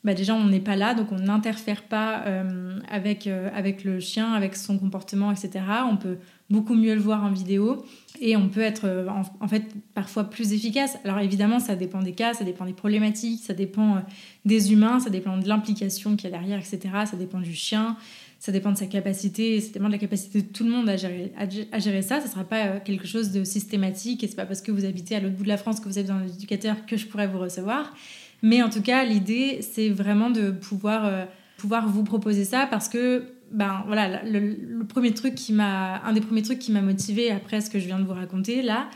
[0.05, 4.31] bah déjà, on n'est pas là, donc on n'interfère pas euh, avec, avec le chien,
[4.31, 5.59] avec son comportement, etc.
[5.91, 6.17] On peut
[6.49, 7.83] beaucoup mieux le voir en vidéo
[8.21, 10.97] et on peut être euh, en, fait parfois plus efficace.
[11.03, 13.99] Alors évidemment, ça dépend des cas, ça dépend des problématiques, ça dépend euh,
[14.45, 16.79] des humains, ça dépend de l'implication qu'il y a derrière, etc.
[17.05, 17.97] Ça dépend du chien,
[18.39, 20.95] ça dépend de sa capacité, ça dépend de la capacité de tout le monde à
[20.95, 22.19] gérer, à, gérer ça.
[22.19, 24.85] Ça ne sera pas euh, quelque chose de systématique et c'est pas parce que vous
[24.85, 27.27] habitez à l'autre bout de la France que vous êtes dans éducateur que je pourrais
[27.27, 27.93] vous recevoir.
[28.41, 33.36] Mais en tout cas, l'idée, c'est vraiment de pouvoir, pouvoir vous proposer ça parce que
[33.51, 37.61] ben voilà, le, premier truc qui m'a, un des premiers trucs qui m'a motivé après
[37.61, 38.89] ce que je viens de vous raconter là,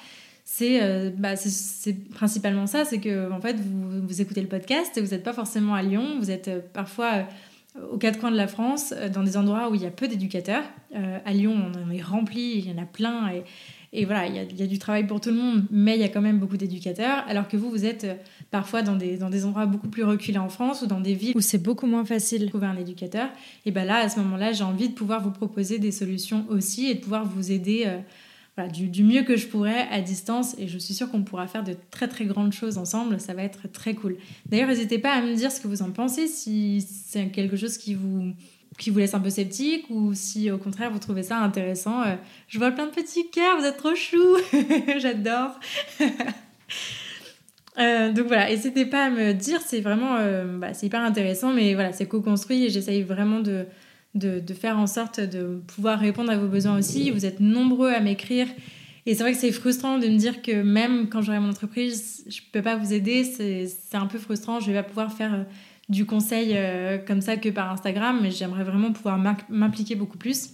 [0.43, 1.33] c'est euh, bah,
[2.13, 5.33] principalement ça, c'est que en fait vous, vous écoutez le podcast et vous n'êtes pas
[5.33, 7.25] forcément à Lyon, vous êtes euh, parfois
[7.77, 10.09] euh, aux quatre coins de la France, dans des endroits où il y a peu
[10.09, 10.63] d'éducateurs.
[10.93, 13.31] à Lyon, on en est rempli, il y en a plein
[13.93, 16.07] et voilà, il y, a, du travail pour tout le monde, mais il y a
[16.07, 18.07] quand même beaucoup d'éducateurs, alors que vous, vous êtes
[18.49, 21.33] parfois dans des, dans des endroits beaucoup plus reculés en France ou dans des villes
[21.35, 23.27] où c'est beaucoup moins facile de trouver un éducateur.
[23.65, 26.89] Et bien là, à ce moment-là, j'ai envie de pouvoir vous proposer des solutions aussi
[26.89, 30.55] et de pouvoir vous aider euh, du, du, mieux que je pourrais à distance.
[30.57, 33.19] Et je suis sûre qu'on pourra faire de très très grandes choses ensemble.
[33.19, 34.15] Ça va être très cool.
[34.45, 37.77] D'ailleurs, n'hésitez pas à me dire ce que vous en pensez, si c'est quelque chose
[37.77, 38.31] qui vous
[38.81, 42.01] qui vous laisse un peu sceptique ou si au contraire vous trouvez ça intéressant.
[42.01, 42.15] Euh,
[42.47, 44.37] je vois plein de petits cœurs, vous êtes trop chou,
[44.97, 45.59] j'adore.
[47.79, 51.53] Euh, donc voilà, n'hésitez pas à me dire, c'est vraiment, euh, bah, c'est hyper intéressant,
[51.53, 53.65] mais voilà, c'est co-construit et j'essaye vraiment de,
[54.13, 57.11] de, faire en sorte de pouvoir répondre à vos besoins aussi.
[57.11, 58.47] Vous êtes nombreux à m'écrire
[59.05, 62.25] et c'est vrai que c'est frustrant de me dire que même quand j'aurai mon entreprise,
[62.27, 65.45] je peux pas vous aider, c'est un peu frustrant, je vais pas pouvoir faire
[65.91, 66.57] du conseil
[67.05, 70.51] comme ça que par Instagram, mais j'aimerais vraiment pouvoir m'impliquer beaucoup plus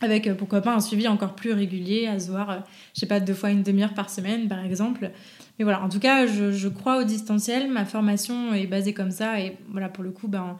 [0.00, 3.34] avec pourquoi pas un suivi encore plus régulier, à se voir, je sais pas, deux
[3.34, 5.10] fois une demi-heure par semaine par exemple.
[5.58, 7.70] Mais voilà, en tout cas, je, crois au distanciel.
[7.70, 9.40] Ma formation est basée comme ça.
[9.40, 10.56] Et voilà, pour le coup, ben,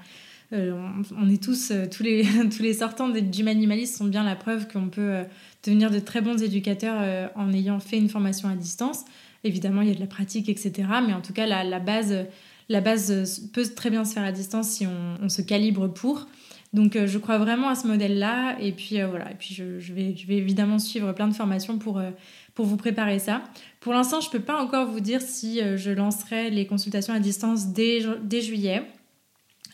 [0.53, 0.73] euh,
[1.17, 2.25] on, est tous, euh, tous, les,
[2.57, 3.49] tous les sortants du Gym
[3.87, 5.25] sont bien la preuve qu'on peut euh,
[5.65, 9.05] devenir de très bons éducateurs en ayant fait une formation à distance.
[9.45, 10.73] Évidemment, il y a de la pratique, etc.
[11.07, 12.27] Mais en tout cas, la, base,
[12.69, 16.27] la base peut très bien se faire à distance si on, se calibre pour.
[16.75, 18.59] Donc, euh, je crois vraiment à ce modèle-là.
[18.61, 19.31] Et puis, euh, voilà.
[19.31, 22.11] Et puis, je, vais, je évidemment suivre plein de formations pour, euh,
[22.57, 23.45] vous préparer ça.
[23.79, 27.21] Pour l'instant, je ne peux pas encore vous dire si je lancerai les consultations à
[27.21, 28.01] distance dès,
[28.41, 28.83] juillet.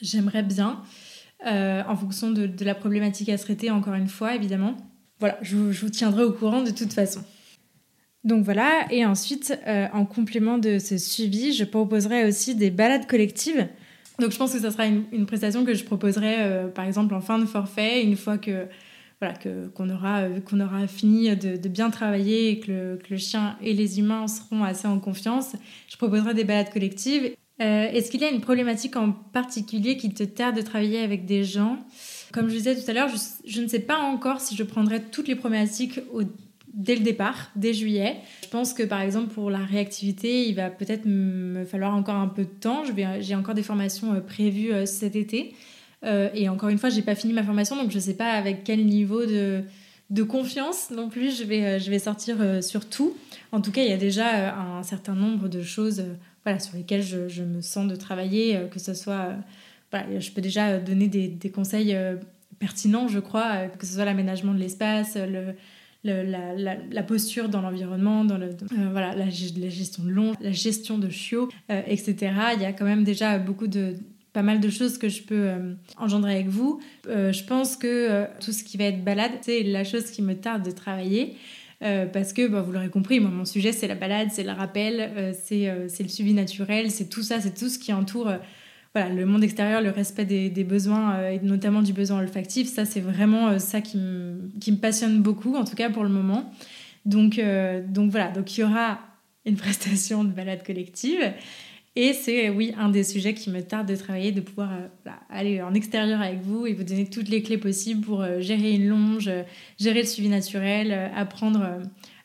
[0.03, 0.83] J'aimerais bien,
[1.43, 4.77] en fonction de, de, la problématique à traiter, encore une fois, évidemment.
[5.19, 7.25] Voilà, je vous tiendrai au courant de toute façon.
[8.25, 13.07] Donc voilà, et ensuite, euh, en complément de ce suivi, je proposerai aussi des balades
[13.07, 13.69] collectives.
[14.19, 17.21] Donc je pense que ça sera une, prestation que je proposerai euh, par exemple en
[17.21, 18.67] fin de forfait, une fois que
[19.21, 19.35] voilà
[19.77, 23.57] qu'on aura, euh, qu'on aura fini de, bien travailler et que le, que le, chien
[23.61, 25.55] et les humains seront assez en confiance.
[25.89, 27.35] Je proposerai des balades collectives.
[27.59, 31.45] Est-ce qu'il y a une problématique en particulier qui te tarde de travailler avec des
[31.45, 31.79] gens?
[32.33, 33.17] Comme je disais tout à l'heure, je,
[33.49, 36.23] je, ne sais pas encore si je prendrai toutes les problématiques au
[36.75, 38.17] dès le départ, dès juillet.
[38.43, 42.29] Je pense que par exemple pour la réactivité, il va peut-être me falloir encore un
[42.29, 42.83] peu de temps.
[43.21, 45.55] J'ai encore des formations euh, prévues euh, cet été.
[46.05, 48.65] Euh, et encore une fois, j'ai pas fini ma formation, donc je sais pas avec
[48.65, 49.63] quel niveau de,
[50.11, 53.17] de confiance non plus je vais, je vais sortir sur tout.
[53.53, 56.05] En tout cas, il y a déjà un certain nombre de choses
[56.43, 59.31] voilà, sur lesquelles je, me sens de travailler, que ce soit...
[59.95, 61.97] Je peux déjà donner des, des conseils
[62.59, 65.55] pertinents, je crois, que ce soit l'aménagement de l'espace, le,
[66.05, 68.51] la, posture dans l'environnement, dans euh,
[68.91, 72.33] voilà, la, gestion de l'ombre, la gestion de chiots, euh, etc.
[72.55, 73.95] Il y a quand même déjà beaucoup de
[74.33, 76.81] pas mal de choses que je peux euh, engendrer avec vous.
[77.07, 80.65] je pense que tout ce qui va être balade, c'est la chose qui me tarde
[80.65, 81.37] de travailler.
[81.81, 85.35] parce que bah, vous l'aurez compris, moi, mon sujet c'est la balade, c'est le rappel,
[85.41, 88.33] c'est le suivi naturel, c'est tout ça, c'est tout ce qui entoure
[88.95, 92.85] voilà, le monde extérieur, le respect des, besoins, euh, et notamment du besoin olfactif, ça
[92.85, 96.53] c'est vraiment euh, ça qui me, passionne beaucoup, en tout cas pour le moment.
[97.05, 99.01] Donc, euh, donc voilà, donc il y aura
[99.47, 101.33] une prestation de balade collective.
[101.97, 104.71] Et c'est oui un des sujets qui me tarde de travailler, de pouvoir
[105.31, 108.89] aller en extérieur avec vous et vous donner toutes les clés possibles pour gérer une
[108.89, 109.31] longe,
[109.79, 111.65] gérer le suivi naturel, apprendre,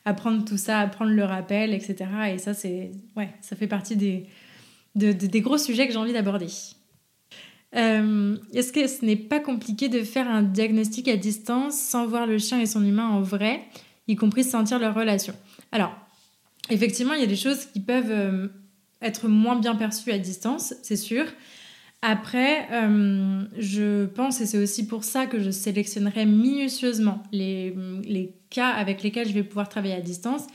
[0.04, 2.06] apprendre tout ça, apprendre le rappel, etc.
[2.34, 4.26] Et ça, c'est ouais, ça fait partie des,
[4.94, 6.48] de, des gros sujets que j'ai envie d'aborder.
[7.76, 12.26] Euh, est-ce que ce n'est pas compliqué de faire un diagnostic à distance sans voir
[12.26, 13.62] le chien et son humain en vrai,
[14.08, 15.34] y compris sentir leur relation?
[15.70, 15.92] Alors,
[16.68, 18.48] effectivement, il y a des choses qui peuvent euh,
[19.02, 21.26] être moins bien perçues à distance, c'est sûr.
[22.02, 27.74] Après, euh, je pense, et c'est aussi pour ça que je sélectionnerai minutieusement les,
[28.04, 30.48] les, cas avec lesquels je vais pouvoir travailler à distance,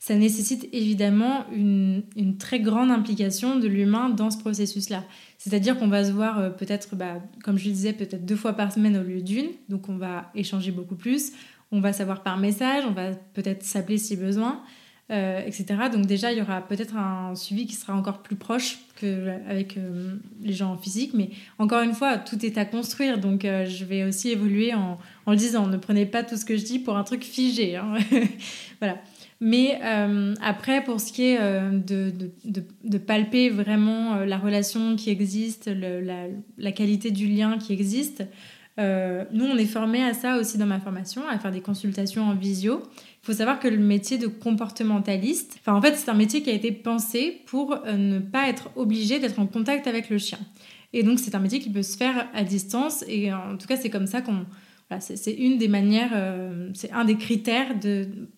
[0.00, 2.02] ça nécessite évidemment une,
[2.38, 5.04] très grande implication de l'humain dans ce processus-là.
[5.36, 8.54] C'est-à-dire qu'on va se voir euh, peut-être, bah, comme je le disais, peut-être deux fois
[8.54, 11.32] par semaine au lieu d'une, donc on va échanger beaucoup plus,
[11.70, 14.62] on va savoir par message, on va peut-être s'appeler si besoin,
[15.10, 15.66] euh, etc.
[15.92, 20.16] Donc déjà, il y aura peut-être un suivi qui sera encore plus proche qu'avec euh,
[20.40, 24.04] les gens en physique, mais encore une fois, tout est à construire, donc je vais
[24.04, 27.04] aussi évoluer en, le disant, ne prenez pas tout ce que je dis pour un
[27.04, 27.76] truc figé.
[27.76, 27.98] Hein.
[28.80, 28.96] voilà.
[29.40, 35.08] Mais euh, après, pour ce qui est euh, de, palper vraiment euh, la relation qui
[35.08, 36.26] existe, la,
[36.58, 38.24] la, qualité du lien qui existe,
[38.78, 42.34] nous, on est formés à ça aussi dans ma formation, à faire des consultations en
[42.34, 42.82] visio.
[43.22, 46.48] Il faut savoir que le métier de comportementaliste, enfin en fait, c'est un métier qui
[46.48, 50.38] a été pensé pour ne pas être obligé d'être en contact avec le chien.
[50.94, 53.04] Et donc, c'est un métier qui peut se faire à distance.
[53.06, 54.46] Et en tout cas, c'est comme ça qu'on
[54.98, 57.68] c'est une des manières, euh, c'est un des critères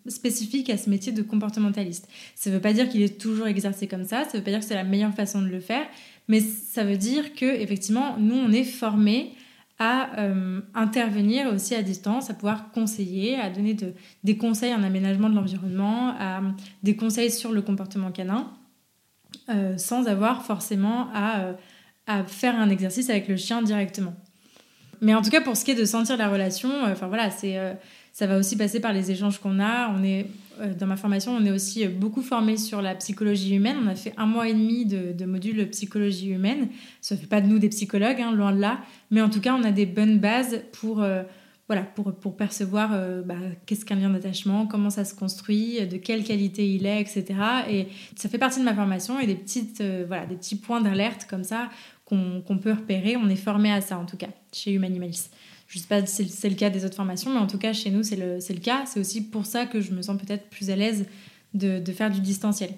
[0.07, 2.09] spécifiques à ce métier de comportementaliste.
[2.35, 4.51] Ça ne veut pas dire qu'il est toujours exercé comme ça, ça ne veut pas
[4.51, 5.87] dire que c'est la meilleure façon de le faire,
[6.29, 9.33] mais ça veut dire que effectivement, nous, on est formés
[9.79, 13.75] à euh, intervenir aussi à distance, à pouvoir conseiller, à donner
[14.23, 16.43] des conseils en aménagement de l'environnement, à
[16.83, 18.53] des conseils sur le comportement canin,
[19.49, 21.57] euh, sans avoir forcément à
[22.27, 24.15] faire un exercice avec le chien directement.
[25.03, 27.31] Mais en tout cas, pour ce qui est de sentir la relation, euh, enfin voilà,
[27.31, 27.75] c'est euh,
[28.13, 29.91] ça va aussi passer par les échanges qu'on a.
[29.91, 30.27] On est
[30.61, 33.77] euh, dans ma formation, on est aussi beaucoup formé sur la psychologie humaine.
[33.85, 36.69] On a fait un mois et demi de, module psychologie humaine.
[37.01, 38.79] Ça ne fait pas de nous des psychologues, hein, loin de là.
[39.11, 41.05] Mais en tout cas, on a des bonnes bases pour
[41.69, 42.91] voilà, pour, pour percevoir
[43.25, 47.25] bah, qu'est-ce qu'un lien d'attachement, comment ça se construit, de quelle qualité il est, etc.
[47.71, 51.27] Et ça fait partie de ma formation et des, petites, voilà, des petits points d'alerte
[51.31, 51.71] comme ça
[52.05, 53.17] qu'on peut repérer.
[53.17, 55.31] On est formé à ça en tout cas chez Humanimalis.
[55.69, 57.73] Je ne sais pas si c'est le cas des autres formations, mais en tout cas
[57.73, 58.85] chez nous c'est le, le, cas.
[58.87, 61.07] C'est aussi pour ça que je me sens peut-être plus à l'aise
[61.55, 62.71] de, faire du distanciel.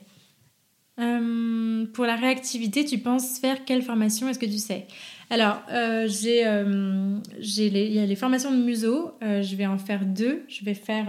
[1.00, 4.87] Euh, pour la réactivité, tu penses faire quelle formation Est-ce que tu sais?
[5.30, 9.12] Alors, euh, j'ai, euh, il y a les formations de museau.
[9.20, 10.44] je vais en faire deux.
[10.48, 11.08] Je vais faire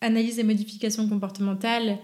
[0.00, 1.98] analyse et modification comportementale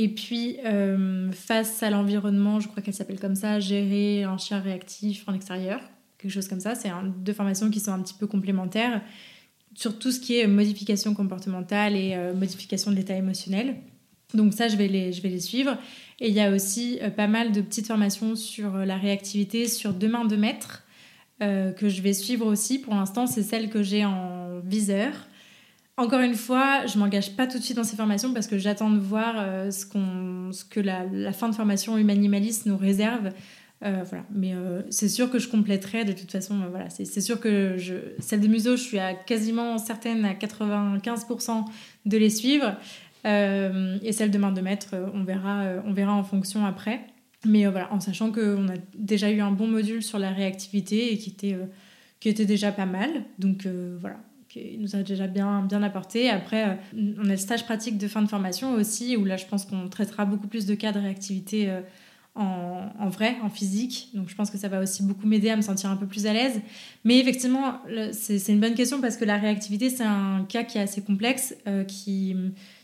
[0.00, 4.60] Et puis, euh, face à l'environnement, je crois qu'elle s'appelle comme ça, gérer un chien
[4.60, 5.80] réactif en extérieur,
[6.18, 6.76] quelque chose comme ça.
[6.76, 9.02] C'est deux formations qui sont un petit peu complémentaires
[9.74, 13.74] sur tout ce qui est modification comportementale et euh, modification de l'état émotionnel.
[14.34, 15.76] Donc ça, je vais les, je vais les suivre.
[16.20, 19.92] Et il y a aussi euh, pas mal de petites formations sur la réactivité, sur
[19.92, 20.84] deux mains de maître,
[21.40, 22.80] que je vais suivre aussi.
[22.80, 25.12] Pour l'instant, c'est celle que j'ai en viseur.
[25.98, 28.88] Encore une fois, je m'engage pas tout de suite dans ces formations parce que j'attends
[28.88, 33.30] de voir euh, ce, qu'on, ce que la, fin de formation humanimaliste nous réserve.
[33.84, 34.24] Euh, voilà.
[34.32, 36.60] Mais euh, c'est sûr que je compléterai de toute façon.
[36.70, 36.88] voilà.
[36.88, 37.94] C'est, sûr que je...
[38.20, 41.64] celle de Museau, je suis à quasiment certaine à 95%
[42.06, 42.76] de les suivre.
[43.24, 47.00] et celle de Main de Maître, on verra, on verra en fonction après.
[47.44, 51.18] Mais voilà, en sachant qu'on a déjà eu un bon module sur la réactivité et
[51.18, 51.56] qui était,
[52.20, 53.10] qui était déjà pas mal.
[53.40, 53.66] Donc
[54.00, 54.18] voilà,
[54.58, 56.30] qui nous a déjà bien, bien apporté.
[56.30, 59.46] Après, euh, on a le stage pratique de fin de formation aussi, où là, je
[59.46, 61.80] pense qu'on traitera beaucoup plus de cas de réactivité euh,
[62.34, 64.10] en, vrai, en physique.
[64.14, 66.26] Donc, je pense que ça va aussi beaucoup m'aider à me sentir un peu plus
[66.26, 66.60] à l'aise.
[67.04, 67.80] Mais effectivement,
[68.12, 71.56] c'est une bonne question parce que la réactivité, c'est un cas qui est assez complexe,
[71.66, 72.36] euh, qui,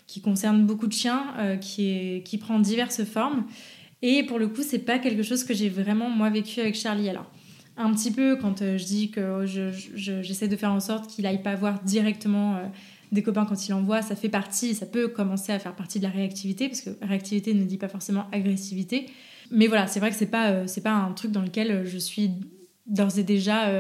[0.07, 1.23] qui concerne beaucoup de chiens,
[1.61, 3.45] qui, qui prend diverses formes.
[4.03, 7.09] Et pour le coup, c'est pas quelque chose que j'ai vraiment, moi, vécu avec Charlie.
[7.09, 7.31] Alors,
[7.77, 9.45] un petit peu quand euh, je dis que
[9.97, 12.65] j'essaie de faire en sorte qu'il aille pas voir directement euh,
[13.13, 15.99] des copains quand il en voit, ça fait partie, ça peut commencer à faire partie
[15.99, 19.07] de la réactivité, parce que réactivité ne dit pas forcément agressivité.
[19.51, 22.31] Mais voilà, c'est vrai que c'est pas, euh, pas un truc dans lequel je suis
[22.87, 23.71] d'ores et déjà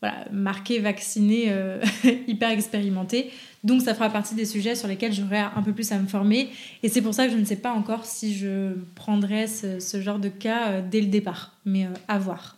[0.00, 1.52] voilà, marquée, vaccinée,
[2.28, 3.30] hyper expérimentée.
[3.64, 6.48] Donc ça fera partie des sujets sur lesquels j'aurai un peu plus à me former.
[6.84, 10.20] Et c'est pour ça que je ne sais pas encore si je prendrai ce genre
[10.20, 11.56] de cas dès le départ.
[11.64, 12.57] Mais à voir.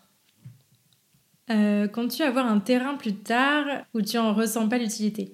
[1.51, 5.33] Euh, comptes-tu avoir un terrain plus tard où tu en ressens pas l'utilité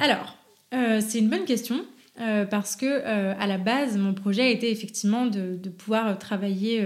[0.00, 0.36] Alors,
[0.74, 1.84] euh, c'est une bonne question
[2.20, 6.84] euh, parce que à la base, mon projet était effectivement de, de pouvoir travailler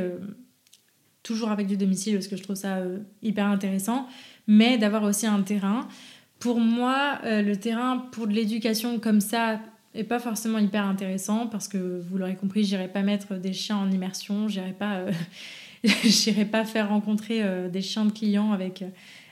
[1.22, 2.78] toujours avec du domicile parce que je trouve ça
[3.22, 4.06] hyper intéressant,
[4.46, 5.88] mais d'avoir aussi un terrain.
[6.38, 9.60] Pour moi, le terrain pour de l'éducation comme ça
[9.94, 13.78] est pas forcément hyper intéressant parce que vous l'aurez compris, j'irai pas mettre des chiens
[13.78, 15.04] en immersion, j'irai pas
[16.04, 18.88] J'irai pas faire rencontrer euh, des chiens de clients avec, euh,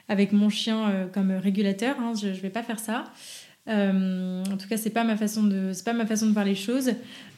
[0.08, 1.96] avec mon chien euh, comme régulateur.
[2.00, 3.04] Hein, je, ne vais pas faire ça.
[3.66, 6.54] en tout cas, c'est pas ma façon de, c'est pas ma façon de voir les
[6.54, 6.92] choses.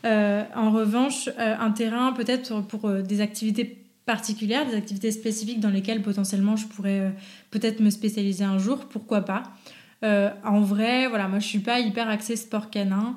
[0.05, 6.57] en revanche, un terrain peut-être pour, des activités particulières, des activités spécifiques dans lesquelles potentiellement
[6.57, 7.13] je pourrais
[7.51, 9.43] peut-être me spécialiser un jour, pourquoi pas.
[10.03, 13.17] en vrai, voilà, moi je suis pas hyper axée sport canin.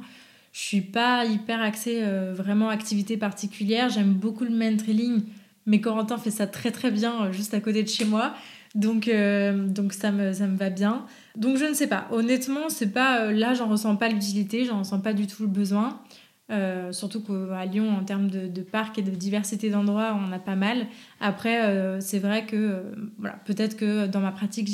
[0.54, 2.02] Je suis pas hyper axée
[2.34, 3.90] vraiment activité particulière.
[3.90, 5.24] J'aime beaucoup le main trailing
[5.72, 8.34] mais Corentin fait ça très très bien euh, juste à côté de chez moi.
[8.76, 11.06] Donc, euh, donc ça, me, ça me va bien.
[11.38, 12.08] Donc je ne sais pas.
[12.12, 15.48] Honnêtement, c'est pas euh, là, j'en ressens pas l'utilité, j'en ressens pas du tout le
[15.48, 16.02] besoin.
[16.92, 20.58] surtout qu'à Lyon, en termes de, de parcs et de diversité d'endroits, on a pas
[20.58, 20.88] mal.
[21.22, 21.58] Après,
[22.02, 22.84] c'est vrai que
[23.18, 24.70] voilà, peut-être que dans ma pratique,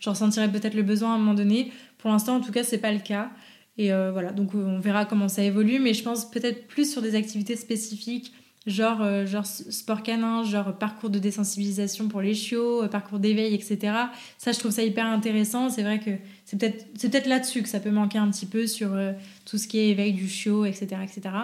[0.00, 1.72] j'en ressentirais peut-être le besoin à un moment donné.
[1.96, 3.30] Pour l'instant, en tout cas, c'est pas le cas.
[3.78, 5.78] Et voilà, donc on verra comment ça évolue.
[5.78, 8.34] Mais je pense peut-être plus sur des activités spécifiques
[8.66, 13.54] genre, euh, genre sport canin, genre parcours de désensibilisation pour les chiots, euh, parcours d'éveil,
[13.54, 13.94] etc.
[14.38, 15.68] Ça, je trouve ça hyper intéressant.
[15.68, 16.10] C'est vrai que
[16.44, 19.12] c'est peut-être peut-être là-dessus que ça peut manquer un petit peu sur euh,
[19.44, 20.86] tout ce qui est éveil du chiot, etc.
[21.02, 21.34] etc.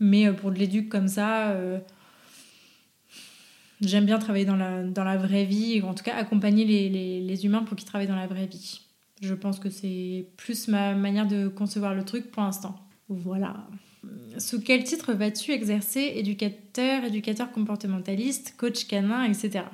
[0.00, 1.56] Mais pour de l'éduc comme ça,
[3.80, 6.88] j'aime bien travailler dans la, dans la vraie vie, ou en tout cas accompagner les,
[6.88, 8.80] les, les humains pour qu'ils travaillent dans la vraie vie.
[9.20, 12.74] Je pense que c'est plus ma manière de concevoir le truc pour l'instant.
[13.08, 13.68] Voilà.
[14.38, 19.64] Sous quel titre vas-tu exercer éducateur, éducateur comportementaliste, coach canin, etc.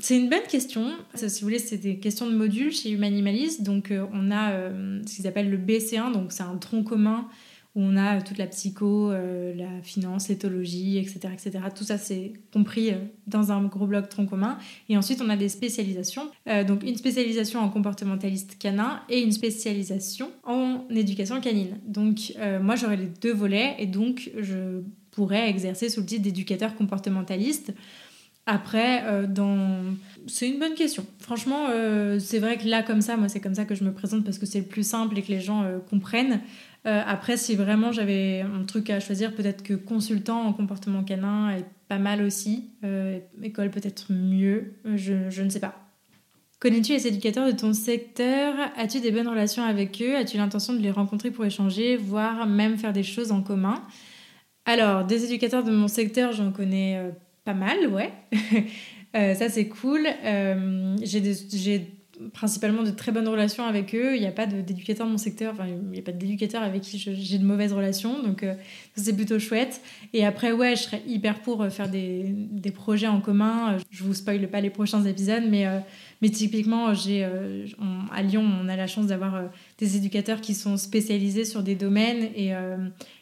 [0.00, 0.90] C'est une bonne question.
[1.14, 3.62] Si vous voulez, c'est des questions de modules chez Humanimalist.
[3.62, 7.28] Donc, euh, on a euh, ce qu'ils appellent le BC1, donc c'est un tronc commun
[7.74, 11.64] où on a toute la psycho, euh, la finance, l'éthologie, etc., etc.
[11.74, 14.58] Tout ça, c'est compris euh, dans un gros bloc tronc commun.
[14.90, 16.30] Et ensuite, on a des spécialisations.
[16.48, 21.78] Euh, donc, une spécialisation en comportementaliste canin et une spécialisation en éducation canine.
[21.86, 26.74] Donc, moi, j'aurais les deux volets et donc, je pourrais exercer sous le titre d'éducateur
[26.74, 27.72] comportementaliste.
[28.44, 29.84] Après, dans...
[30.26, 31.06] c'est une bonne question.
[31.20, 31.68] Franchement,
[32.18, 34.38] c'est vrai que là, comme ça, moi, c'est comme ça que je me présente parce
[34.38, 36.40] que c'est le plus simple et que les gens comprennent.
[36.84, 41.50] Euh, après, si vraiment j'avais un truc à choisir, peut-être que consultant en comportement canin
[41.50, 42.70] est pas mal aussi.
[42.84, 45.76] Euh, école peut-être mieux, je, je ne sais pas.
[46.58, 48.54] Connais-tu les éducateurs de ton secteur?
[48.76, 50.16] As-tu des bonnes relations avec eux?
[50.16, 53.82] As-tu l'intention de les rencontrer pour échanger, voire même faire des choses en commun?
[54.64, 57.10] Alors, des éducateurs de mon secteur, j'en connais euh,
[57.44, 58.12] pas mal, ouais.
[59.34, 60.06] ça, c'est cool.
[61.02, 62.01] j'ai
[62.32, 64.14] principalement de très bonnes relations avec eux.
[64.14, 66.82] Il n'y a pas d'éducateur dans mon secteur, enfin, il n'y a pas d'éducateur avec
[66.82, 68.54] qui j'ai de mauvaises relations, donc euh,
[68.96, 69.80] c'est plutôt chouette.
[70.12, 73.78] Et après, ouais, je serais hyper pour euh, faire des, des projets en commun.
[73.90, 75.78] Je vous spoile pas les prochains épisodes, mais, euh,
[76.20, 79.42] mais typiquement, j'ai, à Lyon, on a la chance d'avoir
[79.78, 82.52] des éducateurs qui sont spécialisés sur des domaines et,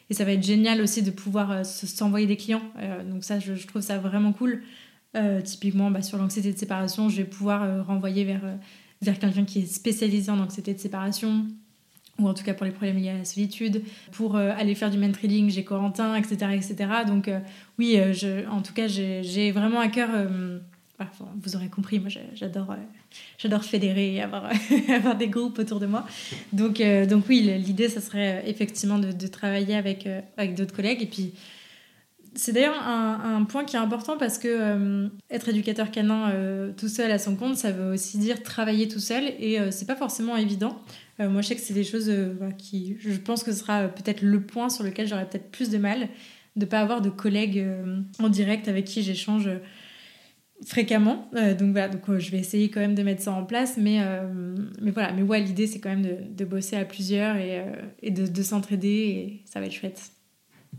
[0.09, 2.61] et ça va être génial aussi de pouvoir s'envoyer des clients.
[3.09, 4.61] donc ça, je, je, trouve ça vraiment cool.
[5.43, 8.43] typiquement, bah, sur l'anxiété de séparation, je vais pouvoir renvoyer vers
[9.01, 11.45] vers quelqu'un qui est spécialisé en anxiété de séparation
[12.19, 13.83] ou en tout cas pour les problèmes liés à la solitude.
[14.11, 16.51] Pour euh, aller faire du mentoring, j'ai Corentin, etc.
[16.53, 16.75] etc.
[17.07, 17.39] Donc euh,
[17.79, 20.09] oui, euh, en tout cas, j'ai vraiment à cœur...
[21.41, 22.75] vous aurez compris, moi j'adore
[23.37, 24.49] j'adore fédérer et avoir,
[24.89, 26.05] avoir des groupes autour de moi.
[26.53, 31.01] Donc, donc oui, l'idée, ça serait effectivement de, de travailler avec, avec d'autres collègues.
[31.01, 31.33] Et puis
[32.33, 36.87] c'est d'ailleurs un, point qui est important parce que euh, être éducateur canin euh, tout
[36.87, 39.95] seul à son compte, ça veut aussi dire travailler tout seul et euh, c'est pas
[39.95, 40.81] forcément évident.
[41.19, 42.11] moi, je sais que c'est des choses
[42.57, 45.77] qui, je pense que ce sera peut-être le point sur lequel j'aurai peut-être plus de
[45.77, 46.07] mal
[46.55, 47.63] de pas avoir de collègues
[48.19, 49.47] en direct avec qui j'échange
[50.65, 51.29] fréquemment.
[51.33, 53.99] donc voilà, donc je vais essayer quand même de mettre ça en place, mais
[54.81, 58.87] mais voilà, mais ouais, l'idée c'est quand même de, bosser à plusieurs et, de s'entraider
[58.87, 60.11] et ça va être chouette.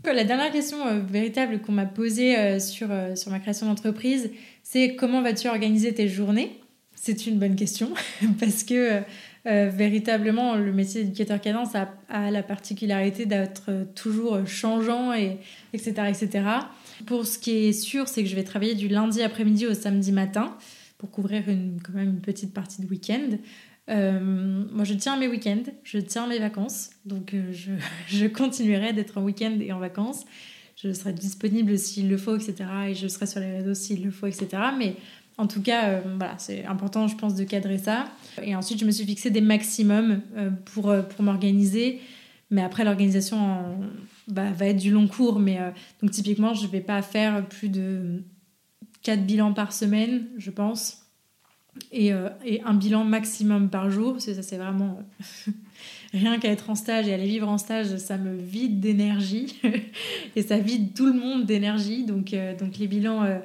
[0.05, 4.31] La dernière question euh, véritable qu'on m'a posée euh, sur, euh, sur ma création d'entreprise,
[4.61, 6.59] c'est comment vas-tu organiser tes journées?
[6.93, 7.89] C'est une bonne question
[8.39, 9.01] parce que
[9.45, 15.37] véritablement, le métier d'éducateur ça a, la particularité d'être toujours changeant, et,
[15.73, 16.45] etc., etc.
[17.05, 20.13] Pour ce qui est sûr, c'est que je vais travailler du lundi après-midi au samedi
[20.13, 20.55] matin
[20.97, 21.43] pour couvrir
[21.83, 23.31] quand même une petite partie de week-end.
[23.89, 27.51] Euh, moi, je tiens mes week-ends, je tiens mes vacances, donc euh,
[28.07, 30.25] je, continuerai d'être en week-end et en vacances.
[30.81, 32.55] Je serai disponible s'il le faut, etc.
[32.89, 34.47] Et je serai sur les réseaux s'il le faut, etc.
[34.77, 34.95] Mais
[35.37, 38.05] en tout cas, euh, voilà, c'est important, je pense, de cadrer ça.
[38.41, 40.21] Et ensuite, je me suis fixé des maximums
[40.65, 41.99] pour, pour m'organiser.
[42.49, 43.77] Mais après, l'organisation
[44.27, 45.39] bah, va être du long cours.
[45.39, 45.59] Mais
[46.01, 48.23] donc, typiquement, je ne vais pas faire plus de
[49.03, 51.02] 4 bilans par semaine, je pense.
[51.93, 54.19] Euh, et, un bilan maximum par jour.
[54.21, 54.99] Ça, c'est vraiment
[55.47, 55.51] euh,
[56.13, 59.59] rien qu'à être en stage et aller vivre en stage, ça me vide d'énergie
[60.35, 62.05] et ça vide tout le monde d'énergie.
[62.05, 63.41] Donc, euh, donc les bilans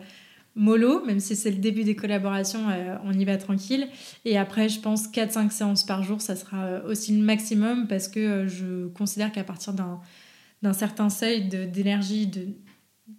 [0.55, 2.65] mollo, même si c'est le début des collaborations,
[3.05, 3.87] on y va tranquille.
[4.25, 8.49] Et après, je pense 4-5 séances par jour, ça sera aussi le maximum parce que
[8.49, 12.49] je considère qu'à partir d'un certain seuil d'énergie, de,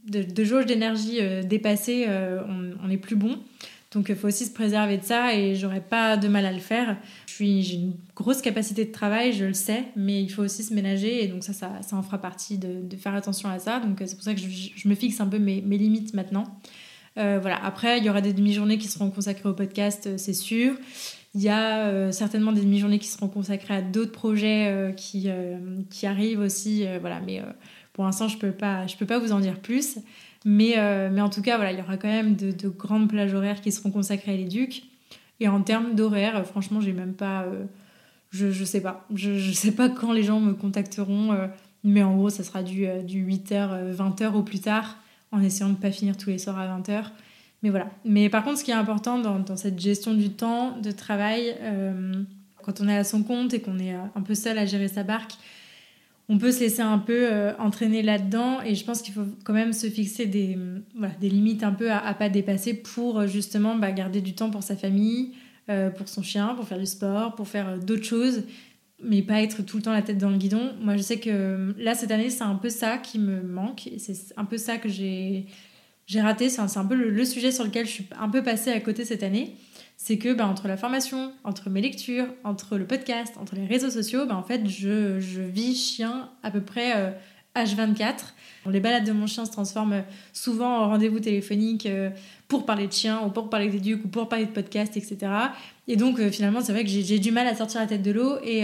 [0.10, 2.07] de, de, jauge d'énergie dépassée,
[2.84, 3.39] on n'est plus bon.
[3.92, 6.60] Donc il faut aussi se préserver de ça et j'aurais pas de mal à le
[6.60, 6.98] faire.
[7.26, 11.24] J'ai une grosse capacité de travail, je le sais, mais il faut aussi se ménager
[11.24, 13.80] et donc ça, ça, ça en fera partie de, faire attention à ça.
[13.80, 16.44] Donc c'est pour ça que je, me fixe un peu mes, mes limites maintenant.
[17.18, 17.64] Euh, voilà.
[17.64, 20.76] Après, il y aura des demi-journées qui seront consacrées au podcast, euh, c'est sûr.
[21.36, 25.30] Il y a euh, certainement des demi-journées qui seront consacrées à d'autres projets qui,
[25.90, 26.86] qui arrivent aussi.
[27.02, 27.22] voilà.
[27.22, 27.42] Mais
[27.94, 28.54] pour l'instant, je ne peux,
[28.88, 30.00] je peux pas vous en dire plus.
[30.46, 33.10] Mais, euh, mais en tout cas, voilà, il y aura quand même de, de grandes
[33.10, 34.84] plages horaires qui seront consacrées à l'éduc.
[35.40, 37.44] Et en termes d'horaire, euh, franchement, j'ai même pas.
[37.44, 37.66] Euh,
[38.32, 39.06] je, je sais pas.
[39.14, 41.36] Je, je sais pas quand les gens me contacteront.
[41.84, 44.98] mais en gros, ça sera du, du 8h, 20h au plus tard,
[45.32, 47.06] en essayant de ne pas finir tous les soirs à 20h.
[47.64, 47.90] Mais voilà.
[48.06, 51.58] Mais par contre, ce qui est important dans cette gestion du temps de travail,
[52.62, 55.02] quand on est à son compte et qu'on est un peu seul à gérer sa
[55.02, 55.34] barque,
[56.32, 59.54] on peut se laisser un peu euh, entraîner là-dedans et je pense qu'il faut quand
[59.54, 60.58] même se fixer des,
[60.96, 64.36] voilà, des limites un peu à, à pas dépasser pour euh, justement bah, garder du
[64.36, 65.34] temps pour sa famille,
[65.70, 68.44] euh, pour son chien, pour faire du sport, pour faire d'autres choses,
[69.04, 70.74] mais pas être tout le temps la tête dans le guidon.
[70.80, 73.98] Moi, je sais que là, cette année, c'est un peu ça qui me manque et
[73.98, 75.48] c'est un peu ça que j'ai
[76.16, 76.50] raté.
[76.50, 79.04] C'est un, peu le, le, sujet sur lequel je suis un peu passée à côté
[79.04, 79.56] cette année
[80.02, 83.89] c'est que bah, entre la formation, entre mes lectures, entre le podcast, entre les réseaux
[83.89, 87.14] sociaux, bah, en fait, je, je, vis chien à peu près
[87.54, 88.00] H24.
[88.66, 92.10] Euh, les balades de mon chien se transforment souvent en rendez-vous téléphonique euh,
[92.47, 95.18] pour parler de chien, ou pour parler des ducs, ou pour parler de podcast, etc.
[95.89, 98.12] Et donc, euh, finalement, c'est vrai que j'ai du mal à sortir la tête de
[98.12, 98.38] l'eau.
[98.41, 98.64] Et,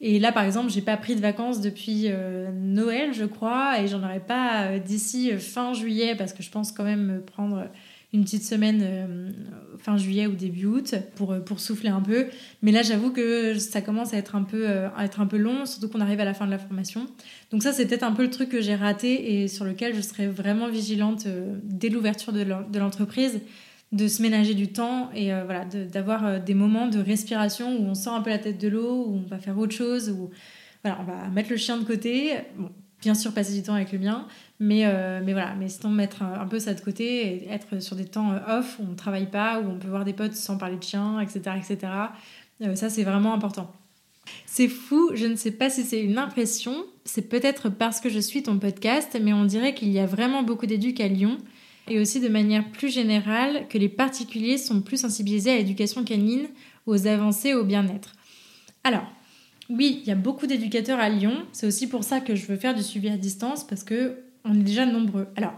[0.00, 2.08] et là, par exemple, j'ai pas pris de vacances depuis
[2.54, 6.84] Noël, je crois, et j'en aurai pas d'ici fin juillet, parce que je pense quand
[6.84, 7.66] même me prendre
[8.14, 9.30] une petite semaine euh,
[9.78, 12.26] fin juillet ou début août pour, euh, pour souffler un peu.
[12.62, 15.36] Mais là, j'avoue que ça commence à être un peu, euh, à être un peu
[15.36, 17.06] long, surtout qu'on arrive à la fin de la formation.
[17.50, 20.00] Donc ça, c'est peut-être un peu le truc que j'ai raté et sur lequel je
[20.00, 21.26] serai vraiment vigilante
[21.64, 23.40] dès l'ouverture de l'entreprise
[23.92, 28.14] de se ménager du temps et voilà d'avoir des moments de respiration où on sort
[28.14, 30.28] un peu la tête de l'eau où on va faire autre chose où
[30.84, 32.68] voilà on va mettre le chien de côté bon
[33.00, 34.26] bien sûr passer du temps avec le mien,
[34.60, 34.84] mais,
[35.24, 38.32] mais voilà, mais sinon mettre un, peu ça de côté et être sur des temps
[38.48, 40.82] off où on ne travaille pas, où on peut voir des potes sans parler de
[40.82, 41.56] chiens, etc.
[41.56, 41.92] etc.
[42.74, 43.72] ça, c'est vraiment important.
[44.46, 48.18] C'est fou, je ne sais pas si c'est une impression, c'est peut-être parce que je
[48.18, 51.38] suis ton podcast, mais on dirait qu'il y a vraiment beaucoup d'éducs à Lyon
[51.88, 56.48] et aussi de manière plus générale que les particuliers sont plus sensibilisés à l'éducation canine,
[56.86, 58.14] aux avancées, au bien-être.
[58.84, 59.06] Alors,
[59.70, 62.56] oui, il y a beaucoup d'éducateurs à Lyon, c'est aussi pour ça que je veux
[62.56, 64.16] faire du suivi à distance parce que
[64.48, 65.28] on est déjà nombreux.
[65.36, 65.54] Alors,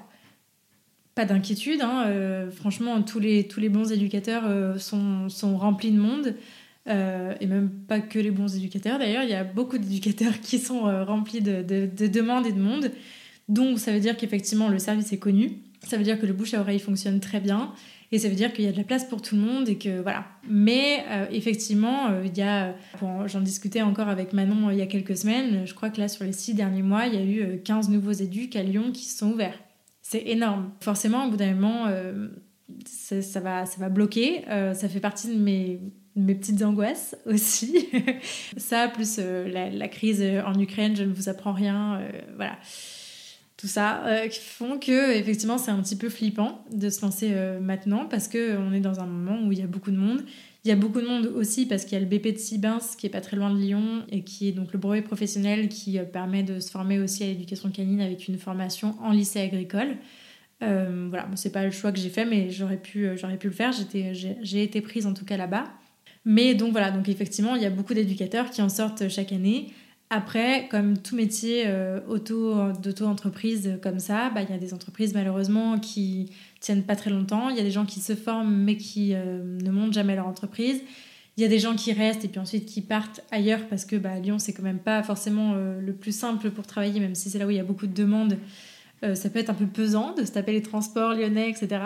[1.15, 6.35] pas d'inquiétude, hein, euh, franchement, tous les, bons éducateurs euh, sont, remplis de monde.
[6.89, 10.59] Euh, et même pas que les bons éducateurs d'ailleurs, il y a beaucoup d'éducateurs qui
[10.59, 11.63] sont remplis de,
[12.07, 12.91] demandes et de monde.
[13.49, 16.55] Donc ça veut dire qu'effectivement le service est connu, ça veut dire que le bouche
[16.55, 17.73] à oreille fonctionne très bien,
[18.13, 19.77] et ça veut dire qu'il y a de la place pour tout le monde et
[19.77, 20.27] que voilà.
[20.49, 22.75] Mais euh, effectivement, il y a,
[23.27, 26.25] j'en discutais encore avec Manon il y a quelques semaines, je crois que là sur
[26.25, 29.19] les six derniers mois, il y a eu 15 nouveaux éducs à Lyon qui se
[29.19, 29.59] sont ouverts.
[30.03, 30.71] C'est énorme.
[30.81, 31.87] Forcément, au bout d'un moment,
[32.85, 34.43] ça, va, ça va bloquer.
[34.49, 35.81] ça fait partie de mes
[36.17, 37.89] mes petites angoisses aussi.
[38.57, 42.59] ça, plus euh, la, crise en Ukraine, je ne vous apprends rien, euh, voilà.
[43.61, 47.31] Tout ça euh, qui font que effectivement c'est un petit peu flippant de se lancer
[47.61, 50.23] maintenant parce que on est dans un moment où il y a beaucoup de monde.
[50.65, 52.81] Il y a beaucoup de monde aussi parce qu'il y a le BP de Sibins
[52.97, 55.99] qui est pas très loin de Lyon et qui est donc le brevet professionnel qui
[56.11, 59.97] permet de se former aussi à l'éducation canine avec une formation en lycée agricole.
[60.61, 63.55] voilà, bon, c'est pas le choix que j'ai fait, mais j'aurais pu, j'aurais pu le
[63.55, 63.73] faire.
[63.73, 65.65] j'ai été prise en tout cas là-bas.
[66.25, 69.69] Mais donc voilà, donc effectivement, il y a beaucoup d'éducateurs qui en sortent chaque année.
[70.13, 75.15] Après, comme tout métier euh, auto, d'auto-entreprise comme ça, bah, il y a des entreprises
[75.15, 77.49] malheureusement qui tiennent pas très longtemps.
[77.49, 80.27] Il y a des gens qui se forment mais qui euh, ne montent jamais leur
[80.27, 80.83] entreprise.
[81.37, 83.95] Il y a des gens qui restent et puis ensuite qui partent ailleurs parce que
[83.95, 87.31] bah, Lyon, c'est quand même pas forcément euh, le plus simple pour travailler, même si
[87.31, 88.37] c'est là où il y a beaucoup de demandes.
[89.15, 91.81] ça peut être un peu pesant de se taper les transports lyonnais, etc.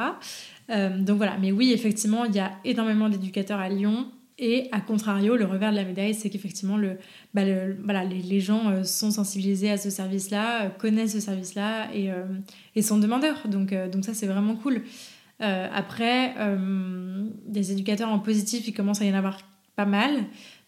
[0.99, 4.09] donc voilà, mais oui, effectivement, il y a énormément d'éducateurs à Lyon.
[4.39, 6.99] Et à contrario, le revers de la médaille, c'est qu'effectivement, le,
[7.35, 7.43] bah
[7.83, 12.23] voilà, les, gens euh, sont sensibilisés à ce service-là, euh, connaissent ce service-là et, euh,
[12.77, 13.49] et, sont demandeurs.
[13.49, 14.83] Donc, donc ça, c'est vraiment cool.
[15.41, 16.35] après,
[17.47, 19.39] des éducateurs en positif, il commence à y en avoir
[19.75, 20.11] pas mal.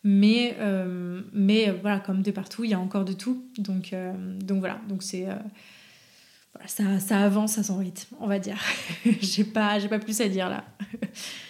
[0.03, 0.57] Mais,
[1.33, 3.45] mais voilà, comme de partout, il y a encore de tout.
[3.59, 3.95] Donc,
[4.41, 5.27] donc voilà, donc c'est...
[6.65, 8.59] Ça, ça avance à son rythme, on va dire.
[9.21, 10.65] j'ai pas, pas plus à dire là.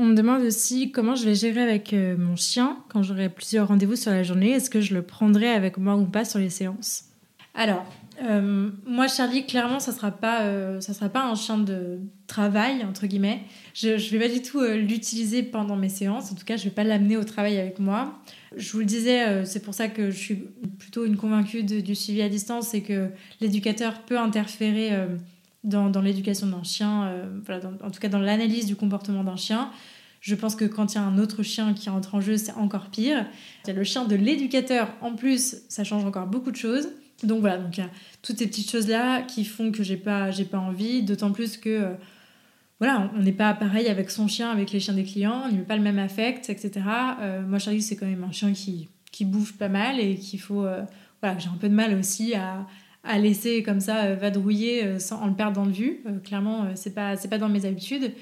[0.00, 3.66] On me demande aussi comment je vais gérer avec euh, mon chien quand j'aurai plusieurs
[3.66, 4.52] rendez-vous sur la journée.
[4.52, 7.06] Est-ce que je le prendrai avec moi ou pas sur les séances?
[7.52, 7.84] Alors,
[8.22, 13.40] euh, moi, Charlie, clairement, ça sera euh, sera pas un chien de travail entre guillemets.
[13.74, 16.30] Je, ne vais pas du tout l'utiliser pendant mes séances.
[16.30, 18.20] En tout cas, je vais pas l'amener au travail avec moi.
[18.56, 20.44] Je vous le disais, c'est pour ça que je suis
[20.78, 23.08] plutôt une convaincue du suivi à distance, c'est que
[23.40, 24.92] l'éducateur peut interférer
[25.64, 27.40] dans, l'éducation d'un chien, euh,
[27.82, 29.70] en tout cas dans l'analyse du comportement d'un chien.
[30.20, 32.52] Je pense que quand il y a un autre chien qui rentre en jeu, c'est
[32.52, 33.26] encore pire.
[33.64, 36.88] Il y a le chien de l'éducateur, en plus, ça change encore beaucoup de choses.
[37.22, 37.80] Donc voilà, donc
[38.22, 41.68] toutes ces petites choses-là qui font que j'ai pas, j'ai pas envie, d'autant plus que
[41.68, 41.94] euh,
[42.78, 45.62] voilà, on n'est pas pareil avec son chien, avec les chiens des clients, on met
[45.62, 46.80] pas le même affect, etc.
[47.20, 50.40] Euh, moi, Charlie, c'est quand même un chien qui, qui bouge pas mal et qu'il
[50.40, 50.64] faut.
[51.20, 52.66] voilà, j'ai un peu de mal aussi à,
[53.04, 56.00] à laisser comme ça euh, vadrouiller euh, sans, en le perdant de vue.
[56.06, 58.12] Euh, clairement, c'est pas, c'est pas dans mes habitudes.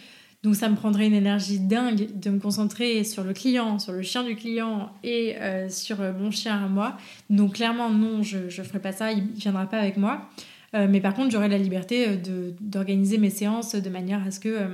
[0.43, 4.03] Donc ça me prendrait une énergie dingue de me concentrer sur le client, sur le
[4.03, 5.35] chien du client et
[5.68, 6.97] sur mon chien à moi.
[7.31, 10.31] Donc clairement, non, je ne ferai pas ça, il ne viendra pas avec moi.
[10.72, 12.16] mais par contre, j'aurai la liberté
[12.61, 14.68] d'organiser mes séances de manière à ce que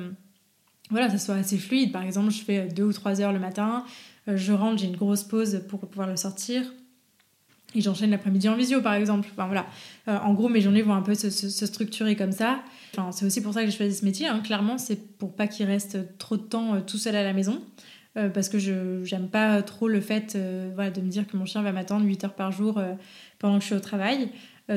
[0.91, 1.91] voilà, ça soit assez fluide.
[1.91, 3.85] Par exemple, je fais deux ou trois heures le matin,
[4.27, 6.65] je rentre, j'ai une grosse pause pour pouvoir le sortir.
[7.75, 9.29] Et j'enchaîne l'après-midi en visio, par exemple.
[9.33, 9.67] Enfin, voilà.
[10.09, 12.61] Euh, en gros, mes journées vont un peu se, structurer comme ça.
[12.97, 14.27] Enfin, c'est aussi pour ça que j'ai choisi ce métier.
[14.27, 14.41] Hein.
[14.41, 17.63] Clairement, c'est pour pas qu'il reste trop de temps euh, tout seul à la maison.
[18.19, 20.37] Euh, parce que je j'aime pas trop le fait
[20.75, 22.79] voilà, de me dire que mon chien va m'attendre 8 heures par jour
[23.39, 24.29] pendant que je suis au travail.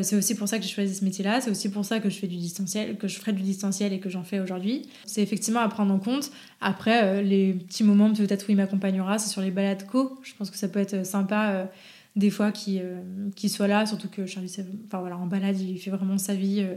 [0.03, 1.41] c'est aussi pour ça que j'ai choisi ce métier-là.
[1.41, 3.99] C'est aussi pour ça que je fais du distanciel, que je ferai du distanciel et
[3.99, 4.83] que j'en fais aujourd'hui.
[5.03, 6.31] C'est effectivement à prendre en compte.
[6.61, 10.17] Après, les petits moments peut-être où il m'accompagnera, c'est sur les balades co.
[10.23, 11.67] Je pense que ça peut être sympa
[12.15, 13.01] des fois qui, euh,
[13.47, 14.53] soit là, surtout que Charlie,
[14.85, 16.75] enfin voilà, en balade, il fait vraiment sa vie euh,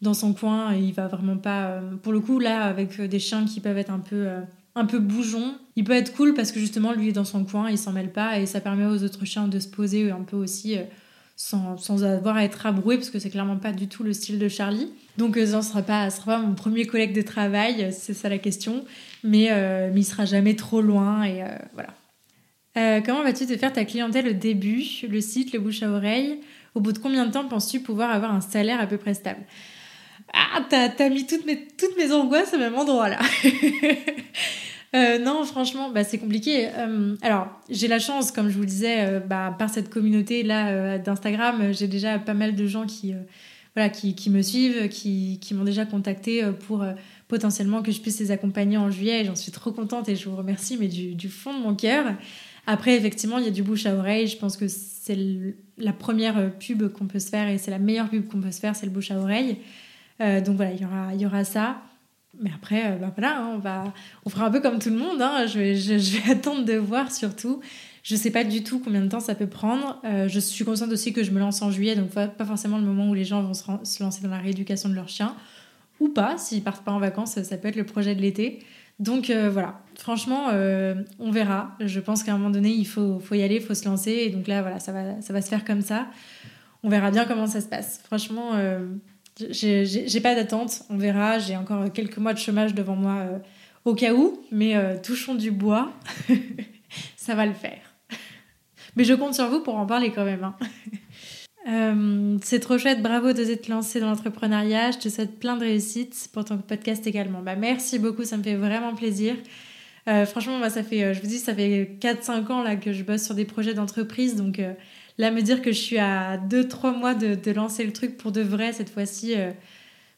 [0.00, 1.66] dans son coin et il va vraiment pas.
[1.66, 4.28] Euh, pour le coup, là, avec des chiens qui peuvent être un peu,
[4.74, 7.78] un peu bougeons, il peut être cool parce que justement, lui dans son coin, il
[7.78, 10.76] s'en mêle pas et ça permet aux autres chiens de se poser un peu aussi.
[11.34, 14.38] Sans, sans, avoir à être abroué parce que c'est clairement pas du tout le style
[14.38, 14.92] de Charlie.
[15.16, 18.38] Donc ça ne sera pas, sera pas mon premier collègue de travail, c'est ça la
[18.38, 18.84] question,
[19.24, 19.48] mais,
[19.92, 21.94] mais il sera jamais trop loin et voilà.
[22.76, 26.40] Euh, comment vas-tu te faire ta clientèle au début Le site, le bouche à oreille?
[26.74, 29.40] Au bout de combien de temps penses-tu pouvoir avoir un salaire à peu près stable?
[30.32, 33.18] Ah, t'as mis toutes mes, angoisses au même endroit là.
[34.94, 36.68] Euh, non, franchement, bah, c'est compliqué.
[36.76, 40.98] Euh, alors, j'ai la chance, comme je vous le disais, bah, par cette communauté là
[40.98, 43.14] d'Instagram, j'ai déjà pas mal de gens qui,
[43.74, 46.84] voilà, qui, me suivent, qui, m'ont déjà contacté pour
[47.26, 49.24] potentiellement que je puisse les accompagner en juillet.
[49.24, 52.12] J'en suis trop contente et je vous remercie, mais du fond de mon cœur.
[52.66, 54.26] Après, effectivement, il y a du bouche à oreille.
[54.26, 55.18] Je pense que c'est
[55.78, 58.60] la première pub qu'on peut se faire et c'est la meilleure pub qu'on peut se
[58.60, 59.58] faire, c'est le bouche à oreille.
[60.20, 61.82] donc voilà, il y aura, y aura ça.
[62.40, 63.92] Mais après, euh, bah voilà, hein, on, va,
[64.24, 65.20] on fera un peu comme tout le monde.
[65.20, 65.46] Hein.
[65.46, 67.60] Je, vais, je, vais attendre de voir surtout.
[68.02, 70.00] Je ne sais pas du tout combien de temps ça peut prendre.
[70.04, 72.84] Euh, je suis consciente aussi que je me lance en juillet, donc pas forcément le
[72.84, 75.36] moment où les gens vont se, lancer dans la rééducation de leur chien.
[76.00, 78.60] Ou pas, s'ils partent pas en vacances, ça peut être le projet de l'été.
[79.02, 80.48] Donc euh, voilà, franchement,
[81.18, 81.76] on verra.
[81.80, 84.12] Je pense qu'à un moment donné, il faut, faut y aller, il faut se lancer.
[84.12, 86.06] Et donc là, voilà, ça va, ça va se faire comme ça.
[86.82, 88.00] On verra bien comment ça se passe.
[88.04, 88.52] Franchement,
[89.38, 91.38] j'ai pas d'attente, on verra.
[91.38, 93.38] J'ai encore quelques mois de chômage devant moi euh,
[93.84, 95.92] au cas où, mais euh, touchons du bois,
[97.16, 97.80] ça va le faire.
[98.96, 100.44] Mais je compte sur vous pour en parler quand même.
[100.44, 100.56] Hein.
[101.68, 104.90] Euh, c'est trop chouette, bravo d'oser te lancer dans l'entrepreneuriat.
[104.92, 107.40] Je te souhaite plein de réussites pour ton podcast également.
[107.40, 109.34] Bah, merci beaucoup, ça me fait vraiment plaisir.
[110.06, 113.24] franchement, moi, ça fait, je vous dis, ça fait 4-5 ans là, que je bosse
[113.24, 114.60] sur des projets d'entreprise, donc
[115.18, 118.40] là, me dire que je suis à 2-3 mois de, lancer le truc pour de
[118.40, 119.52] vrai cette fois-ci euh,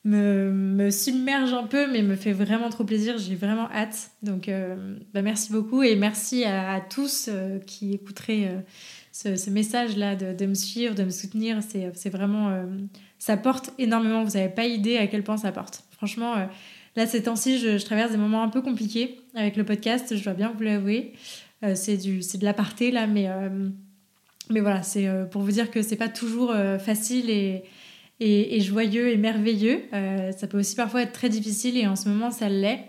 [0.05, 3.19] me, me, submerge un peu, mais me fait vraiment trop plaisir.
[3.19, 4.11] J'ai vraiment hâte.
[4.23, 8.65] Donc, euh, bah, merci beaucoup et merci à, tous euh, qui écouteraient
[9.15, 11.59] ce, message-là de, de, me suivre, de me soutenir.
[11.62, 12.53] C'est vraiment.
[13.19, 14.25] ça porte énormément.
[14.25, 15.85] Vous n'avez pas idée à quel point ça porte.
[15.93, 16.49] Franchement.
[16.97, 20.35] Là, ces temps-ci, je, traverse des moments un peu compliqués avec le podcast, je dois
[20.35, 21.12] bien vous l'avouer.
[21.75, 23.29] c'est de l'aparté, là, mais
[24.51, 27.65] mais voilà, c'est euh, pour vous dire que c'est pas toujours euh, facile et,
[28.21, 29.83] et, joyeux et merveilleux.
[29.93, 32.85] Euh, ça peut aussi parfois être très difficile et en ce moment ça l'est.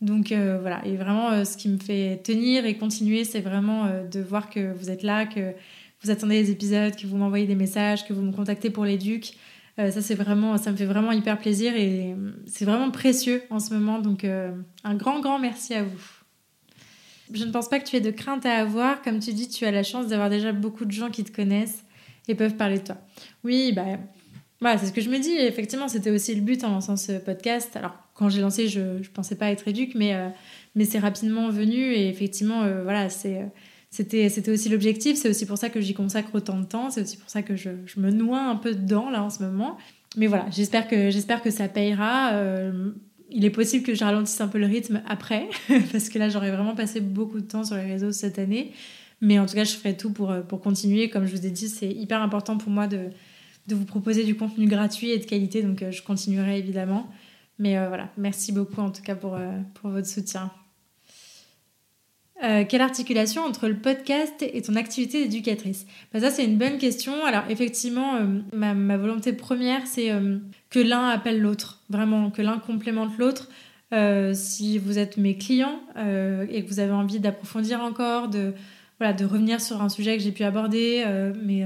[0.00, 4.50] Donc voilà, et vraiment ce qui me fait tenir et continuer, c'est vraiment de voir
[4.50, 5.54] que vous êtes là, que
[6.02, 8.98] vous attendez les épisodes, que vous m'envoyez des messages, que vous me contactez pour les
[9.78, 12.14] ça c'est vraiment, ça me fait vraiment hyper plaisir et
[12.46, 13.98] c'est vraiment précieux en ce moment.
[13.98, 16.02] Donc un grand grand merci à vous.
[17.32, 19.02] Je ne pense pas que tu aies de crainte à avoir.
[19.02, 21.82] Comme tu dis, tu as la chance d'avoir déjà beaucoup de gens qui te connaissent
[22.28, 22.98] et peuvent parler de toi.
[23.42, 23.98] Oui, bah,
[24.60, 25.32] voilà, c'est ce que je me dis.
[25.32, 27.74] Effectivement, c'était aussi le but en lançant ce podcast.
[27.74, 30.28] Alors, quand j'ai lancé, je ne pensais pas être éduque, mais, euh,
[30.74, 31.92] mais c'est rapidement venu.
[31.92, 33.08] Et effectivement, euh, voilà.
[33.10, 37.16] C'était, aussi l'objectif, c'est aussi pour ça que j'y consacre autant de temps, c'est aussi
[37.16, 39.76] pour ça que je, me noie un peu dedans là en ce moment.
[40.16, 42.32] Mais voilà, j'espère que, ça payera.
[42.32, 42.92] Euh,
[43.30, 45.48] il est possible que je ralentisse un peu le rythme après,
[45.92, 48.72] parce que là, j'aurais vraiment passé beaucoup de temps sur les réseaux cette année.
[49.20, 51.10] Mais en tout cas, je ferai tout pour, continuer.
[51.10, 53.10] Comme je vous ai dit, c'est hyper important pour moi de,
[53.68, 57.10] vous proposer du contenu gratuit et de qualité, donc je continuerai évidemment.
[57.58, 59.38] Mais euh, voilà, merci beaucoup en tout cas pour,
[59.74, 60.50] pour votre soutien.
[62.40, 67.24] quelle articulation entre le podcast et ton activité d'éducatrice bah, Ça, c'est une bonne question.
[67.24, 68.20] Alors, effectivement,
[68.52, 70.10] ma, ma, volonté première, c'est
[70.70, 73.48] que l'un appelle l'autre, vraiment, que l'un complémente l'autre.
[73.92, 78.52] Euh, si vous êtes mes clients euh, et que vous avez envie d'approfondir encore, de,
[78.98, 81.64] voilà, de revenir sur un sujet que j'ai pu aborder, euh, mais,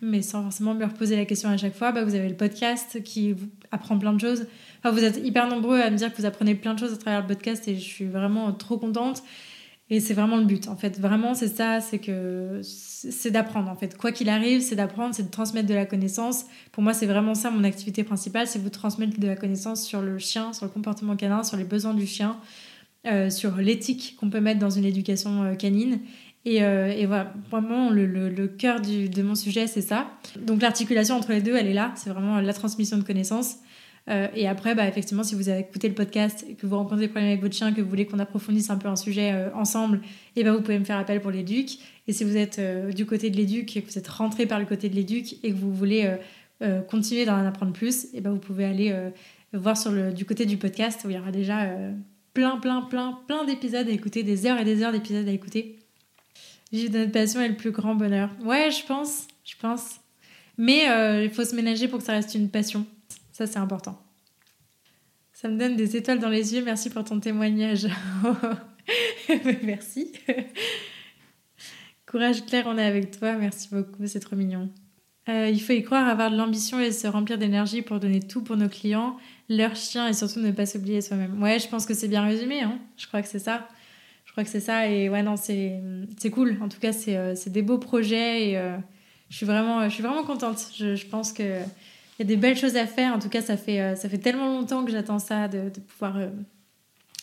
[0.00, 3.02] mais sans forcément me reposer la question à chaque fois, bah, vous avez le podcast
[3.02, 4.46] qui vous apprend plein de choses.
[4.90, 7.22] Vous êtes hyper nombreux à me dire que vous apprenez plein de choses à travers
[7.22, 9.22] le podcast et je suis vraiment trop contente.
[9.90, 10.98] Et c'est vraiment le but, en fait.
[10.98, 13.98] Vraiment, c'est ça, c'est que c'est d'apprendre, en fait.
[13.98, 16.46] Quoi qu'il arrive, c'est d'apprendre, c'est de transmettre de la connaissance.
[16.72, 20.00] Pour moi, c'est vraiment ça mon activité principale, c'est vous transmettre de la connaissance sur
[20.00, 22.38] le chien, sur le comportement canin, sur les besoins du chien,
[23.06, 26.00] euh, sur l'éthique qu'on peut mettre dans une éducation euh, canine.
[26.46, 30.10] Et, euh, et, voilà, vraiment, le, cœur de mon sujet, c'est ça.
[30.40, 31.92] Donc l'articulation entre les deux, elle est là.
[31.96, 33.56] C'est vraiment la transmission de connaissances.
[34.10, 37.08] Euh, et après, bah, effectivement, si vous avez écouté le podcast que vous rencontrez des
[37.08, 40.00] problèmes avec votre chien, que vous voulez qu'on approfondisse un peu un sujet euh, ensemble,
[40.36, 41.78] et eh ben, vous pouvez me faire appel pour l'éduc.
[42.06, 44.66] Et si vous êtes euh, du côté de l'éduc que vous êtes rentré par le
[44.66, 46.10] côté de l'éduc et que vous voulez
[46.88, 48.94] continuer d'en apprendre plus, et eh ben, vous pouvez aller
[49.52, 51.68] voir sur le, du côté du podcast où il y aura déjà
[52.32, 55.78] plein, plein, plein, plein d'épisodes à écouter, des heures et des heures d'épisodes à écouter.
[56.72, 58.30] Vivre de notre passion est le plus grand bonheur.
[58.42, 59.96] Ouais, je pense, je pense.
[60.56, 60.86] Mais
[61.22, 62.86] il faut se ménager pour que ça reste une passion.
[63.34, 64.00] Ça, c'est important.
[65.32, 66.62] Ça me donne des étoiles dans les yeux.
[66.64, 67.88] Merci pour ton témoignage.
[69.64, 70.12] Merci.
[72.06, 73.32] Courage Claire, on est avec toi.
[73.32, 74.70] Merci beaucoup, c'est trop mignon.
[75.28, 78.44] Euh, il faut y croire, avoir de l'ambition et se remplir d'énergie pour donner tout
[78.44, 79.16] pour nos clients,
[79.48, 81.42] leurs chiens et surtout ne pas s'oublier soi-même.
[81.42, 82.60] Ouais, je pense que c'est bien résumé.
[82.60, 82.78] Hein.
[82.96, 83.66] Je crois que c'est ça.
[84.26, 84.88] Je crois que c'est ça.
[84.88, 86.56] Et ouais, non, c'est cool.
[86.62, 88.76] En tout cas, c'est euh, des beaux projets et, euh,
[89.28, 90.70] je suis vraiment, je suis vraiment contente.
[90.78, 91.58] Je, je pense que
[92.18, 93.14] y a des belles choses à faire.
[93.14, 96.18] En tout cas, ça fait, ça fait tellement longtemps que j'attends ça, de, pouvoir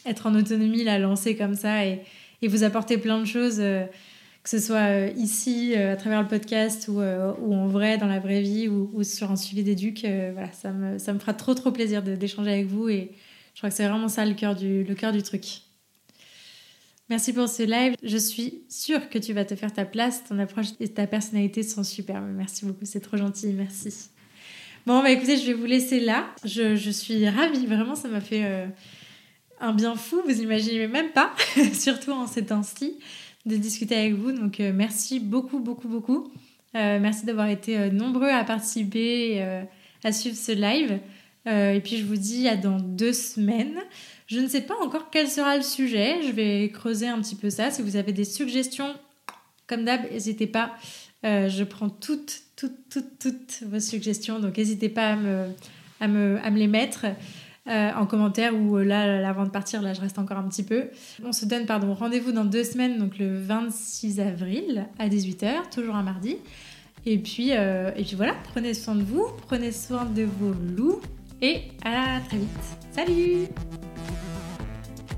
[0.06, 2.02] être en autonomie, la lancer comme ça et,
[2.42, 7.00] et vous apporter plein de choses, que ce soit ici, à travers le podcast, ou,
[7.00, 10.02] ou, en vrai, dans la vraie vie, ou, ou sur un suivi d'éduc.
[10.34, 13.12] voilà, ça me, ça me fera trop, trop plaisir d'échanger avec vous et
[13.54, 15.62] je crois que c'est vraiment ça le cœur du, le cœur du truc.
[17.10, 17.96] Merci pour ce live.
[18.02, 20.24] Je suis sûre que tu vas te faire ta place.
[20.24, 22.30] Ton approche et ta personnalité sont superbes.
[22.34, 22.86] Merci beaucoup.
[22.86, 23.48] C'est trop gentil.
[23.48, 24.10] Merci.
[24.88, 26.26] Bon, bah écoutez, je vais vous laisser là.
[26.44, 27.68] Je, je suis ravie.
[27.68, 28.66] Vraiment, ça m'a fait euh,
[29.60, 30.22] un bien fou.
[30.26, 31.32] Vous imaginez même pas,
[31.74, 32.98] surtout en ces temps-ci,
[33.46, 34.32] de discuter avec vous.
[34.32, 36.32] Donc, euh, merci beaucoup, beaucoup, beaucoup.
[36.76, 39.46] Euh, merci d'avoir été nombreux à participer,
[40.04, 41.00] à suivre ce live.
[41.46, 43.78] et puis, je vous dis à dans deux semaines.
[44.26, 46.24] Je ne sais pas encore quel sera le sujet.
[46.24, 47.70] Je vais creuser un petit peu ça.
[47.70, 48.96] Si vous avez des suggestions,
[49.68, 50.76] comme d'hab, n'hésitez pas.
[51.24, 54.40] Euh, je prends toutes, toutes, toutes, toutes vos suggestions.
[54.40, 55.48] Donc n'hésitez pas à me,
[56.00, 57.06] à me, à me les mettre.
[57.68, 60.64] Euh, en commentaire ou euh, là, avant de partir, là, je reste encore un petit
[60.64, 60.86] peu.
[61.24, 65.94] On se donne, pardon, rendez-vous dans deux semaines, donc le 26 avril à 18h, toujours
[65.94, 66.38] un mardi.
[67.06, 71.02] Et puis, et puis voilà, prenez soin de vous, prenez soin de vos loups
[71.42, 72.50] et à très vite.
[72.92, 73.48] Salut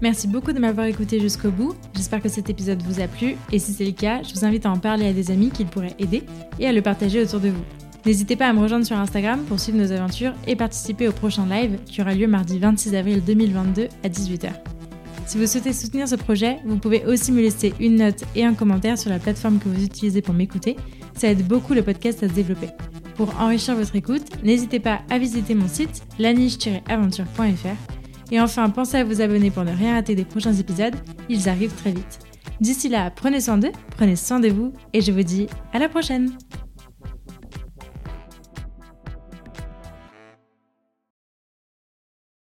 [0.03, 1.75] Merci beaucoup de m'avoir écouté jusqu'au bout.
[1.95, 4.65] J'espère que cet épisode vous a plu et si c'est le cas, je vous invite
[4.65, 6.23] à en parler à des amis qui pourraient aider
[6.59, 7.63] et à le partager autour de vous.
[8.05, 11.45] N'hésitez pas à me rejoindre sur Instagram pour suivre nos aventures et participer au prochain
[11.45, 14.49] live qui aura lieu mardi 26 avril 2022 à 18h.
[15.25, 18.55] Si vous souhaitez soutenir ce projet, vous pouvez aussi me laisser une note et un
[18.55, 20.75] commentaire sur la plateforme que vous utilisez pour m'écouter.
[21.15, 22.67] Ça aide beaucoup le podcast à se développer.
[23.15, 28.02] Pour enrichir votre écoute, n'hésitez pas à visiter mon site laniche-aventure.fr
[28.33, 30.95] et enfin, pensez à vous abonner pour ne rien rater des prochains épisodes,
[31.29, 32.17] ils arrivent très vite.
[32.59, 35.87] D'ici là, prenez soin d'eux, prenez soin de vous, et je vous dis à la
[35.87, 36.31] prochaine